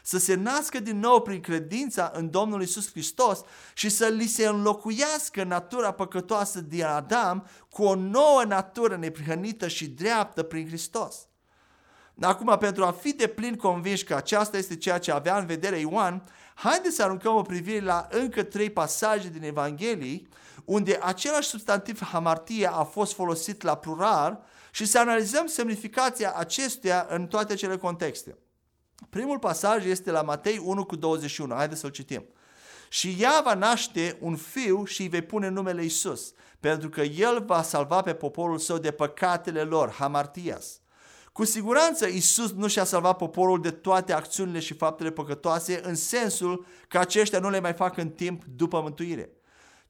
Să 0.03 0.17
se 0.17 0.34
nască 0.34 0.79
din 0.79 0.99
nou 0.99 1.21
prin 1.21 1.41
credința 1.41 2.12
în 2.15 2.29
Domnul 2.29 2.62
Isus 2.62 2.91
Hristos 2.91 3.41
și 3.73 3.89
să 3.89 4.08
li 4.08 4.25
se 4.25 4.47
înlocuiască 4.47 5.43
natura 5.43 5.91
păcătoasă 5.91 6.62
din 6.62 6.84
Adam 6.84 7.47
cu 7.69 7.84
o 7.84 7.95
nouă 7.95 8.43
natură 8.43 8.95
neprihănită 8.95 9.67
și 9.67 9.88
dreaptă 9.88 10.43
prin 10.43 10.67
Hristos. 10.67 11.28
Acum, 12.21 12.58
pentru 12.58 12.84
a 12.84 12.91
fi 12.91 13.13
de 13.13 13.27
plin 13.27 13.55
convinși 13.55 14.03
că 14.03 14.15
aceasta 14.15 14.58
este 14.58 14.75
ceea 14.75 14.97
ce 14.97 15.12
avea 15.12 15.38
în 15.38 15.45
vedere 15.45 15.79
Ioan, 15.79 16.23
haideți 16.53 16.95
să 16.95 17.03
aruncăm 17.03 17.36
o 17.36 17.41
privire 17.41 17.86
la 17.86 18.08
încă 18.12 18.43
trei 18.43 18.69
pasaje 18.69 19.29
din 19.29 19.43
Evanghelii, 19.43 20.27
unde 20.65 20.99
același 21.01 21.47
substantiv 21.47 22.03
hamartie 22.03 22.67
a 22.67 22.84
fost 22.84 23.13
folosit 23.13 23.62
la 23.62 23.75
plural 23.75 24.43
și 24.71 24.86
să 24.86 24.99
analizăm 24.99 25.47
semnificația 25.47 26.34
acestuia 26.36 27.05
în 27.10 27.27
toate 27.27 27.55
cele 27.55 27.77
contexte. 27.77 28.38
Primul 29.10 29.39
pasaj 29.39 29.86
este 29.86 30.12
la 30.12 30.21
Matei 30.21 30.62
1 30.63 30.86
cu 30.86 30.95
21. 30.95 31.55
Haideți 31.55 31.79
să-l 31.79 31.89
citim. 31.89 32.25
Și 32.89 33.17
ea 33.19 33.41
va 33.43 33.53
naște 33.53 34.17
un 34.19 34.36
fiu 34.36 34.86
și 34.86 35.01
îi 35.01 35.08
vei 35.08 35.21
pune 35.21 35.47
numele 35.47 35.84
Isus, 35.84 36.34
pentru 36.60 36.89
că 36.89 37.01
el 37.01 37.43
va 37.45 37.62
salva 37.62 38.01
pe 38.01 38.13
poporul 38.13 38.58
său 38.58 38.77
de 38.77 38.91
păcatele 38.91 39.62
lor, 39.62 39.91
hamartias. 39.91 40.79
Cu 41.33 41.45
siguranță 41.45 42.07
Isus 42.07 42.51
nu 42.51 42.67
și-a 42.67 42.83
salvat 42.83 43.17
poporul 43.17 43.61
de 43.61 43.71
toate 43.71 44.13
acțiunile 44.13 44.59
și 44.59 44.73
faptele 44.73 45.11
păcătoase 45.11 45.81
în 45.83 45.95
sensul 45.95 46.65
că 46.87 46.97
aceștia 46.97 47.39
nu 47.39 47.49
le 47.49 47.59
mai 47.59 47.73
fac 47.73 47.97
în 47.97 48.09
timp 48.09 48.43
după 48.55 48.81
mântuire, 48.81 49.29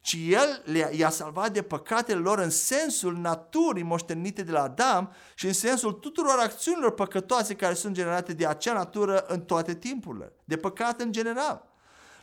ci 0.01 0.17
El 0.27 0.63
i-a 0.91 1.09
salvat 1.09 1.51
de 1.51 1.61
păcatele 1.61 2.19
lor 2.19 2.39
în 2.39 2.49
sensul 2.49 3.17
naturii 3.17 3.83
moștenite 3.83 4.43
de 4.43 4.51
la 4.51 4.61
Adam 4.61 5.13
și 5.35 5.45
în 5.45 5.53
sensul 5.53 5.91
tuturor 5.91 6.39
acțiunilor 6.39 6.91
păcătoase 6.93 7.55
care 7.55 7.73
sunt 7.73 7.93
generate 7.93 8.33
de 8.33 8.45
acea 8.45 8.73
natură 8.73 9.25
în 9.27 9.41
toate 9.41 9.75
timpurile, 9.75 10.33
de 10.43 10.57
păcat 10.57 11.01
în 11.01 11.11
general. 11.11 11.67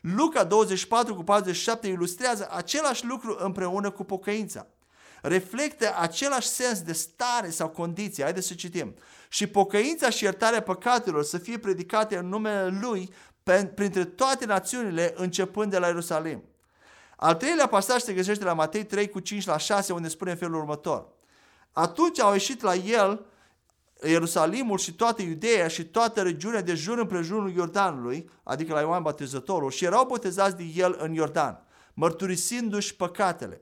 Luca 0.00 0.44
24 0.44 1.14
cu 1.14 1.22
47 1.22 1.88
ilustrează 1.88 2.48
același 2.50 3.07
lucru 3.07 3.37
împreună 3.40 3.90
cu 3.90 4.05
pocăința 4.05 4.66
reflectă 5.27 5.95
același 5.99 6.49
sens 6.49 6.81
de 6.81 6.93
stare 6.93 7.51
sau 7.51 7.69
condiție. 7.69 8.23
Haideți 8.23 8.47
să 8.47 8.55
citim. 8.55 8.95
Și 9.29 9.47
pocăința 9.47 10.11
și 10.11 10.25
iertarea 10.25 10.62
păcatelor 10.62 11.25
să 11.25 11.39
fie 11.39 11.59
predicate 11.59 12.17
în 12.17 12.29
numele 12.29 12.79
Lui 12.81 13.11
printre 13.75 14.05
toate 14.05 14.47
națiunile, 14.47 15.15
începând 15.17 15.71
de 15.71 15.79
la 15.79 15.87
Ierusalim. 15.87 16.45
Al 17.17 17.35
treilea 17.35 17.67
pasaj 17.67 18.01
se 18.01 18.12
găsește 18.12 18.45
la 18.45 18.53
Matei 18.53 18.85
3 18.85 19.09
cu 19.09 19.21
5 19.21 19.47
la 19.47 19.59
6, 19.59 19.93
unde 19.93 20.09
spune 20.09 20.31
în 20.31 20.37
felul 20.37 20.55
următor. 20.55 21.07
Atunci 21.73 22.21
au 22.21 22.33
ieșit 22.33 22.62
la 22.62 22.75
el 22.75 23.27
Ierusalimul 24.03 24.79
și 24.79 24.93
toată 24.93 25.23
Iudeea 25.23 25.69
și 25.69 25.85
toată 25.85 26.23
regiunea 26.23 26.62
de 26.62 26.75
jur 26.75 26.99
împrejurul 26.99 27.51
Iordanului, 27.51 28.31
adică 28.43 28.73
la 28.73 28.81
Ioan 28.81 29.03
Botezătorul, 29.03 29.71
și 29.71 29.85
erau 29.85 30.07
botezați 30.07 30.57
de 30.57 30.65
el 30.75 30.97
în 30.99 31.12
Iordan, 31.12 31.67
mărturisindu-și 31.95 32.97
păcatele. 32.97 33.61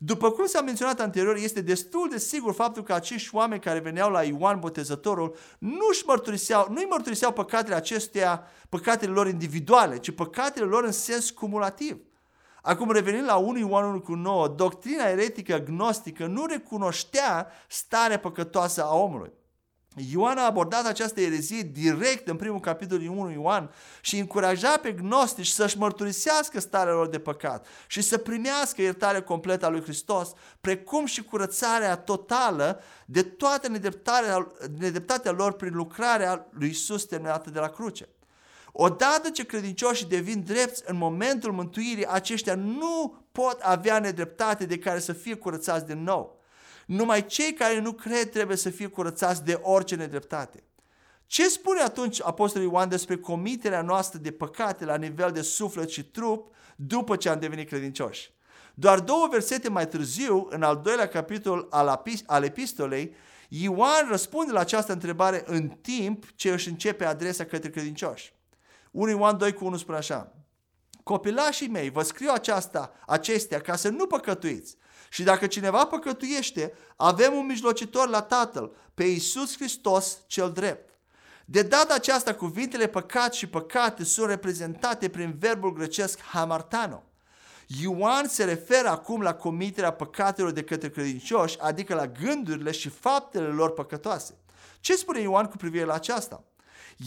După 0.00 0.30
cum 0.30 0.46
s-a 0.46 0.60
menționat 0.60 1.00
anterior, 1.00 1.36
este 1.36 1.60
destul 1.60 2.08
de 2.10 2.18
sigur 2.18 2.52
faptul 2.54 2.82
că 2.82 2.92
acești 2.92 3.34
oameni 3.34 3.60
care 3.60 3.78
veneau 3.78 4.10
la 4.10 4.22
Ioan 4.22 4.58
Botezătorul 4.58 5.36
nu-și 5.58 6.02
mărturiseau, 6.06 6.66
nu-i 6.70 6.86
mărturiseau 6.88 7.32
păcatele 7.32 7.74
acestea, 7.74 8.46
păcatele 8.68 9.12
lor 9.12 9.28
individuale, 9.28 9.98
ci 9.98 10.10
păcatele 10.10 10.64
lor 10.64 10.84
în 10.84 10.92
sens 10.92 11.30
cumulativ. 11.30 11.98
Acum 12.62 12.90
revenind 12.90 13.24
la 13.24 13.36
1 13.36 13.58
Ioan 13.58 13.84
1 13.84 14.00
cu 14.00 14.14
9, 14.14 14.48
doctrina 14.48 15.04
eretică 15.04 15.58
gnostică 15.58 16.26
nu 16.26 16.46
recunoștea 16.46 17.46
starea 17.68 18.18
păcătoasă 18.18 18.84
a 18.84 18.94
omului. 18.94 19.32
Ioan 20.10 20.38
a 20.38 20.44
abordat 20.44 20.86
această 20.86 21.20
erezie 21.20 21.62
direct 21.62 22.28
în 22.28 22.36
primul 22.36 22.60
capitol 22.60 22.98
din 22.98 23.08
1 23.08 23.30
Ioan 23.30 23.70
și 24.00 24.18
încuraja 24.18 24.76
pe 24.76 24.92
gnostici 24.92 25.46
să-și 25.46 25.78
mărturisească 25.78 26.60
starea 26.60 26.92
lor 26.92 27.08
de 27.08 27.18
păcat 27.18 27.66
și 27.86 28.00
să 28.00 28.18
primească 28.18 28.82
iertarea 28.82 29.22
completă 29.22 29.66
a 29.66 29.68
lui 29.68 29.82
Hristos, 29.82 30.32
precum 30.60 31.06
și 31.06 31.22
curățarea 31.22 31.96
totală 31.96 32.80
de 33.06 33.22
toată 33.22 33.68
nedreptatea 34.78 35.30
lor 35.30 35.52
prin 35.52 35.74
lucrarea 35.74 36.46
lui 36.50 36.68
Isus 36.68 37.04
terminată 37.04 37.50
de 37.50 37.58
la 37.58 37.68
cruce. 37.68 38.08
Odată 38.72 39.30
ce 39.30 39.46
credincioșii 39.46 40.06
devin 40.06 40.42
drepți 40.46 40.82
în 40.86 40.96
momentul 40.96 41.52
mântuirii, 41.52 42.06
aceștia 42.06 42.54
nu 42.54 43.24
pot 43.32 43.60
avea 43.60 43.98
nedreptate 43.98 44.66
de 44.66 44.78
care 44.78 44.98
să 44.98 45.12
fie 45.12 45.34
curățați 45.34 45.86
din 45.86 46.02
nou. 46.02 46.37
Numai 46.88 47.26
cei 47.26 47.52
care 47.52 47.80
nu 47.80 47.92
cred 47.92 48.30
trebuie 48.30 48.56
să 48.56 48.70
fie 48.70 48.86
curățați 48.86 49.44
de 49.44 49.60
orice 49.62 49.94
nedreptate. 49.94 50.62
Ce 51.26 51.48
spune 51.48 51.80
atunci 51.80 52.22
Apostolul 52.22 52.70
Ioan 52.70 52.88
despre 52.88 53.16
comiterea 53.16 53.82
noastră 53.82 54.18
de 54.18 54.30
păcate 54.30 54.84
la 54.84 54.96
nivel 54.96 55.32
de 55.32 55.42
suflet 55.42 55.88
și 55.88 56.04
trup 56.04 56.54
după 56.76 57.16
ce 57.16 57.28
am 57.28 57.38
devenit 57.38 57.68
credincioși? 57.68 58.32
Doar 58.74 59.00
două 59.00 59.28
versete 59.30 59.68
mai 59.68 59.88
târziu, 59.88 60.46
în 60.50 60.62
al 60.62 60.80
doilea 60.82 61.08
capitol 61.08 61.66
al, 61.70 62.02
al 62.26 62.44
epistolei, 62.44 63.14
Ioan 63.48 64.08
răspunde 64.08 64.52
la 64.52 64.60
această 64.60 64.92
întrebare 64.92 65.42
în 65.46 65.68
timp 65.68 66.24
ce 66.34 66.50
își 66.52 66.68
începe 66.68 67.04
adresa 67.04 67.44
către 67.44 67.70
credincioși. 67.70 68.32
1 68.90 69.10
Ioan 69.10 69.38
2 69.38 69.52
cu 69.52 69.64
1 69.64 69.76
spune 69.76 69.98
așa, 69.98 70.32
Copilașii 71.08 71.68
mei, 71.68 71.90
vă 71.90 72.02
scriu 72.02 72.30
aceasta, 72.32 72.92
acestea 73.06 73.60
ca 73.60 73.76
să 73.76 73.88
nu 73.88 74.06
păcătuiți. 74.06 74.76
Și 75.10 75.22
dacă 75.22 75.46
cineva 75.46 75.86
păcătuiește, 75.86 76.72
avem 76.96 77.34
un 77.34 77.46
mijlocitor 77.46 78.08
la 78.08 78.22
Tatăl, 78.22 78.76
pe 78.94 79.04
Iisus 79.04 79.56
Hristos 79.56 80.18
cel 80.26 80.52
drept. 80.52 80.98
De 81.44 81.62
data 81.62 81.94
aceasta, 81.94 82.34
cuvintele 82.34 82.86
păcat 82.86 83.34
și 83.34 83.46
păcate 83.46 84.04
sunt 84.04 84.28
reprezentate 84.28 85.08
prin 85.08 85.36
verbul 85.38 85.72
grecesc 85.72 86.20
hamartano. 86.20 87.02
Ioan 87.66 88.26
se 88.26 88.44
referă 88.44 88.88
acum 88.88 89.20
la 89.20 89.34
comiterea 89.34 89.92
păcatelor 89.92 90.50
de 90.50 90.64
către 90.64 90.90
credincioși, 90.90 91.60
adică 91.60 91.94
la 91.94 92.06
gândurile 92.06 92.70
și 92.70 92.88
faptele 92.88 93.46
lor 93.46 93.72
păcătoase. 93.72 94.34
Ce 94.80 94.96
spune 94.96 95.20
Ioan 95.20 95.46
cu 95.46 95.56
privire 95.56 95.84
la 95.84 95.94
aceasta? 95.94 96.44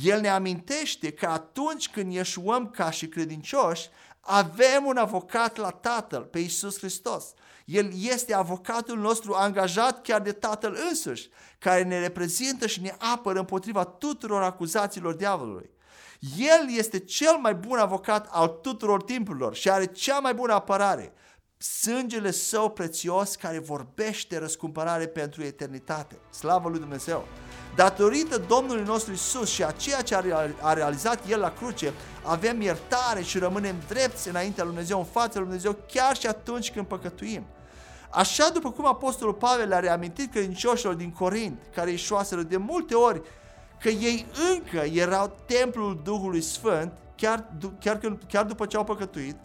El 0.03 0.21
ne 0.21 0.29
amintește 0.29 1.11
că 1.11 1.25
atunci 1.25 1.89
când 1.89 2.13
ieșuăm 2.13 2.69
ca 2.69 2.91
și 2.91 3.07
credincioși, 3.07 3.89
avem 4.21 4.85
un 4.85 4.97
avocat 4.97 5.57
la 5.57 5.69
Tatăl, 5.69 6.21
pe 6.21 6.39
Iisus 6.39 6.77
Hristos. 6.77 7.33
El 7.65 7.91
este 8.01 8.33
avocatul 8.33 8.97
nostru 8.97 9.33
angajat 9.33 10.01
chiar 10.01 10.21
de 10.21 10.31
Tatăl 10.31 10.77
însuși, 10.89 11.29
care 11.59 11.83
ne 11.83 11.99
reprezintă 11.99 12.67
și 12.67 12.81
ne 12.81 12.95
apără 13.13 13.39
împotriva 13.39 13.83
tuturor 13.83 14.41
acuzațiilor 14.41 15.13
diavolului. 15.13 15.69
El 16.37 16.67
este 16.77 16.99
cel 16.99 17.37
mai 17.37 17.55
bun 17.55 17.77
avocat 17.77 18.27
al 18.31 18.47
tuturor 18.47 19.03
timpurilor 19.03 19.55
și 19.55 19.69
are 19.69 19.85
cea 19.85 20.19
mai 20.19 20.33
bună 20.33 20.53
apărare. 20.53 21.13
Sângele 21.57 22.31
său 22.31 22.69
prețios 22.69 23.35
care 23.35 23.59
vorbește 23.59 24.37
răscumpărare 24.37 25.07
pentru 25.07 25.43
eternitate. 25.43 26.17
Slavă 26.29 26.69
lui 26.69 26.79
Dumnezeu! 26.79 27.25
Datorită 27.75 28.37
Domnului 28.37 28.83
nostru 28.83 29.13
Isus 29.13 29.49
și 29.49 29.63
a 29.63 29.71
ceea 29.71 30.01
ce 30.01 30.15
a 30.61 30.73
realizat 30.73 31.27
El 31.27 31.39
la 31.39 31.53
cruce, 31.53 31.93
avem 32.23 32.61
iertare 32.61 33.21
și 33.21 33.37
rămânem 33.37 33.75
drepți 33.87 34.27
înaintea 34.27 34.63
lui 34.63 34.73
Dumnezeu, 34.73 34.97
în 34.97 35.05
fața 35.05 35.39
lui 35.39 35.47
Dumnezeu, 35.47 35.75
chiar 35.87 36.17
și 36.17 36.27
atunci 36.27 36.71
când 36.71 36.85
păcătuim. 36.85 37.43
Așa 38.09 38.49
după 38.49 38.71
cum 38.71 38.85
Apostolul 38.87 39.33
Pavel 39.33 39.67
le-a 39.67 39.79
reamintit 39.79 40.31
credincioșilor 40.31 40.93
din 40.93 41.11
Corint, 41.11 41.59
care 41.75 41.89
ieșuaseră 41.91 42.41
de 42.41 42.57
multe 42.57 42.95
ori 42.95 43.21
că 43.81 43.89
ei 43.89 44.25
încă 44.53 44.77
erau 44.77 45.35
templul 45.45 46.01
Duhului 46.03 46.41
Sfânt, 46.41 46.91
chiar, 47.15 47.45
chiar, 47.79 47.97
când, 47.97 48.21
chiar 48.27 48.45
după 48.45 48.65
ce 48.65 48.77
au 48.77 48.83
păcătuit, 48.83 49.35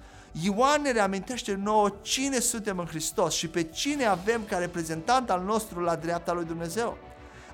Ioan 0.43 0.83
ne 0.83 0.93
reamintește 0.93 1.55
nouă 1.63 1.89
cine 2.03 2.39
suntem 2.39 2.79
în 2.79 2.87
Hristos 2.87 3.35
și 3.35 3.49
pe 3.49 3.63
cine 3.63 4.05
avem 4.05 4.45
ca 4.49 4.59
reprezentant 4.59 5.31
al 5.31 5.43
nostru 5.43 5.81
la 5.81 5.97
dreapta 5.97 6.33
lui 6.33 6.45
Dumnezeu. 6.45 6.99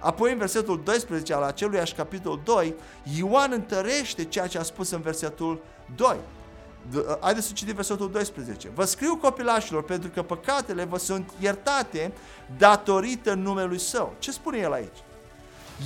Apoi 0.03 0.33
în 0.33 0.38
versetul 0.38 0.81
12 0.85 1.35
al 1.35 1.43
aceluiași 1.43 1.95
capitol 1.95 2.41
2, 2.45 2.75
Ioan 3.17 3.53
întărește 3.53 4.25
ceea 4.25 4.47
ce 4.47 4.59
a 4.59 4.62
spus 4.62 4.91
în 4.91 5.01
versetul 5.01 5.61
2. 5.97 6.17
Haideți 7.21 7.47
să 7.47 7.53
citim 7.53 7.75
versetul 7.75 8.11
12. 8.11 8.71
Vă 8.75 8.85
scriu 8.85 9.17
copilașilor 9.17 9.83
pentru 9.85 10.11
că 10.11 10.23
păcatele 10.23 10.85
vă 10.85 10.99
sunt 10.99 11.31
iertate 11.41 12.12
datorită 12.59 13.35
numelui 13.35 13.79
său. 13.79 14.15
Ce 14.19 14.33
spune 14.33 14.59
el 14.59 14.73
aici? 14.73 14.99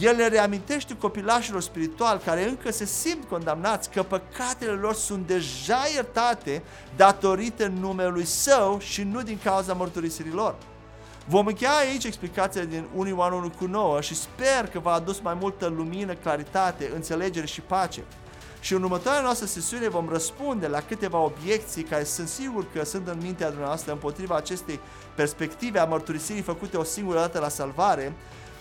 El 0.01 0.17
le 0.17 0.29
reamintește 0.29 0.97
copilașilor 0.97 1.63
spirituali 1.63 2.21
care 2.25 2.49
încă 2.49 2.73
se 2.73 2.85
simt 2.85 3.29
condamnați 3.29 3.91
că 3.91 4.03
păcatele 4.03 4.71
lor 4.71 4.95
sunt 4.95 5.27
deja 5.27 5.89
iertate 5.95 6.63
datorită 6.97 7.67
numelui 7.67 8.25
Său 8.25 8.79
și 8.79 9.03
nu 9.03 9.23
din 9.23 9.39
cauza 9.43 9.73
mărturisirii 9.73 10.33
lor. 10.33 10.55
Vom 11.29 11.47
încheia 11.47 11.71
aici 11.71 12.05
explicațiile 12.05 12.67
din 12.67 12.87
1 12.95 13.09
Ioan 13.09 13.33
1 13.33 13.51
cu 13.51 13.67
9 13.67 14.01
și 14.01 14.15
sper 14.15 14.69
că 14.73 14.79
v-a 14.79 14.93
adus 14.93 15.21
mai 15.21 15.37
multă 15.41 15.67
lumină, 15.67 16.15
claritate, 16.15 16.91
înțelegere 16.95 17.47
și 17.47 17.61
pace. 17.61 18.05
Și 18.61 18.73
în 18.73 18.83
următoarea 18.83 19.23
noastră 19.23 19.47
sesiune 19.47 19.89
vom 19.89 20.09
răspunde 20.09 20.67
la 20.67 20.81
câteva 20.81 21.19
obiecții 21.19 21.83
care 21.83 22.05
sunt 22.05 22.29
sigur 22.29 22.65
că 22.73 22.85
sunt 22.85 23.09
în 23.09 23.19
mintea 23.23 23.49
dumneavoastră 23.49 23.93
împotriva 23.93 24.37
acestei 24.37 24.81
perspective 25.15 25.79
a 25.79 25.85
mărturisirii 25.85 26.43
făcute 26.43 26.77
o 26.77 26.83
singură 26.83 27.19
dată 27.19 27.39
la 27.39 27.49
salvare, 27.49 28.13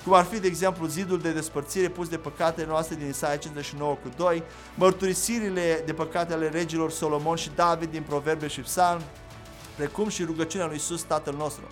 cum 0.03 0.13
ar 0.13 0.23
fi, 0.23 0.39
de 0.39 0.47
exemplu, 0.47 0.87
zidul 0.87 1.19
de 1.19 1.31
despărțire 1.31 1.89
pus 1.89 2.07
de 2.07 2.17
păcatele 2.17 2.67
noastre 2.67 2.95
din 2.95 3.07
Isaia 3.07 3.37
59 3.37 3.93
cu 3.93 4.09
2, 4.17 4.43
mărturisirile 4.75 5.83
de 5.85 5.93
păcate 5.93 6.33
ale 6.33 6.49
regilor 6.49 6.91
Solomon 6.91 7.35
și 7.35 7.51
David 7.55 7.91
din 7.91 8.03
Proverbe 8.07 8.47
și 8.47 8.59
Psalm, 8.59 9.01
precum 9.75 10.09
și 10.09 10.23
rugăciunea 10.23 10.65
lui 10.65 10.75
Iisus 10.75 11.01
Tatăl 11.01 11.35
nostru. 11.37 11.63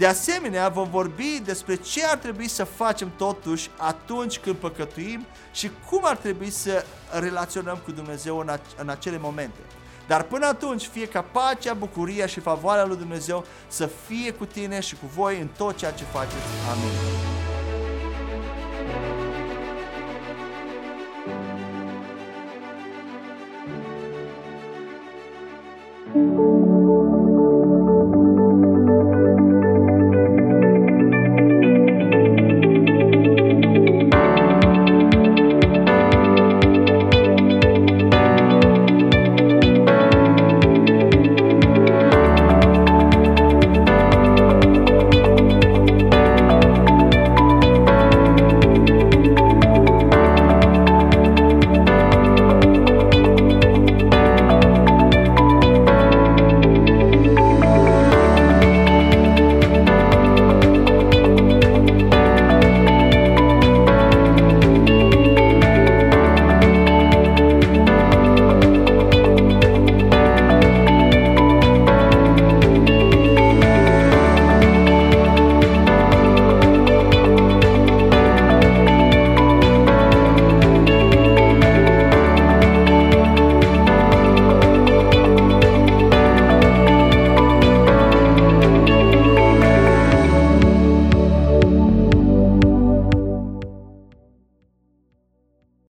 De 0.00 0.06
asemenea, 0.06 0.68
vom 0.68 0.90
vorbi 0.90 1.40
despre 1.44 1.74
ce 1.74 2.04
ar 2.04 2.16
trebui 2.16 2.48
să 2.48 2.64
facem 2.64 3.10
totuși 3.16 3.70
atunci 3.76 4.38
când 4.38 4.56
păcătuim 4.56 5.26
și 5.52 5.70
cum 5.88 6.00
ar 6.04 6.16
trebui 6.16 6.50
să 6.50 6.84
relaționăm 7.20 7.80
cu 7.84 7.90
Dumnezeu 7.90 8.38
în, 8.38 8.58
în 8.76 8.88
acele 8.88 9.18
momente. 9.18 9.58
Dar 10.06 10.22
până 10.22 10.46
atunci, 10.46 10.86
fie 10.86 11.06
ca 11.06 11.22
pacea, 11.22 11.74
bucuria 11.74 12.26
și 12.26 12.40
favoarea 12.40 12.84
lui 12.84 12.96
Dumnezeu 12.96 13.44
să 13.68 13.90
fie 14.06 14.32
cu 14.32 14.44
tine 14.44 14.80
și 14.80 14.94
cu 14.94 15.06
voi 15.14 15.40
în 15.40 15.48
tot 15.56 15.76
ceea 15.76 15.92
ce 15.92 16.04
faceți. 16.04 16.46
Amin. 16.70 17.49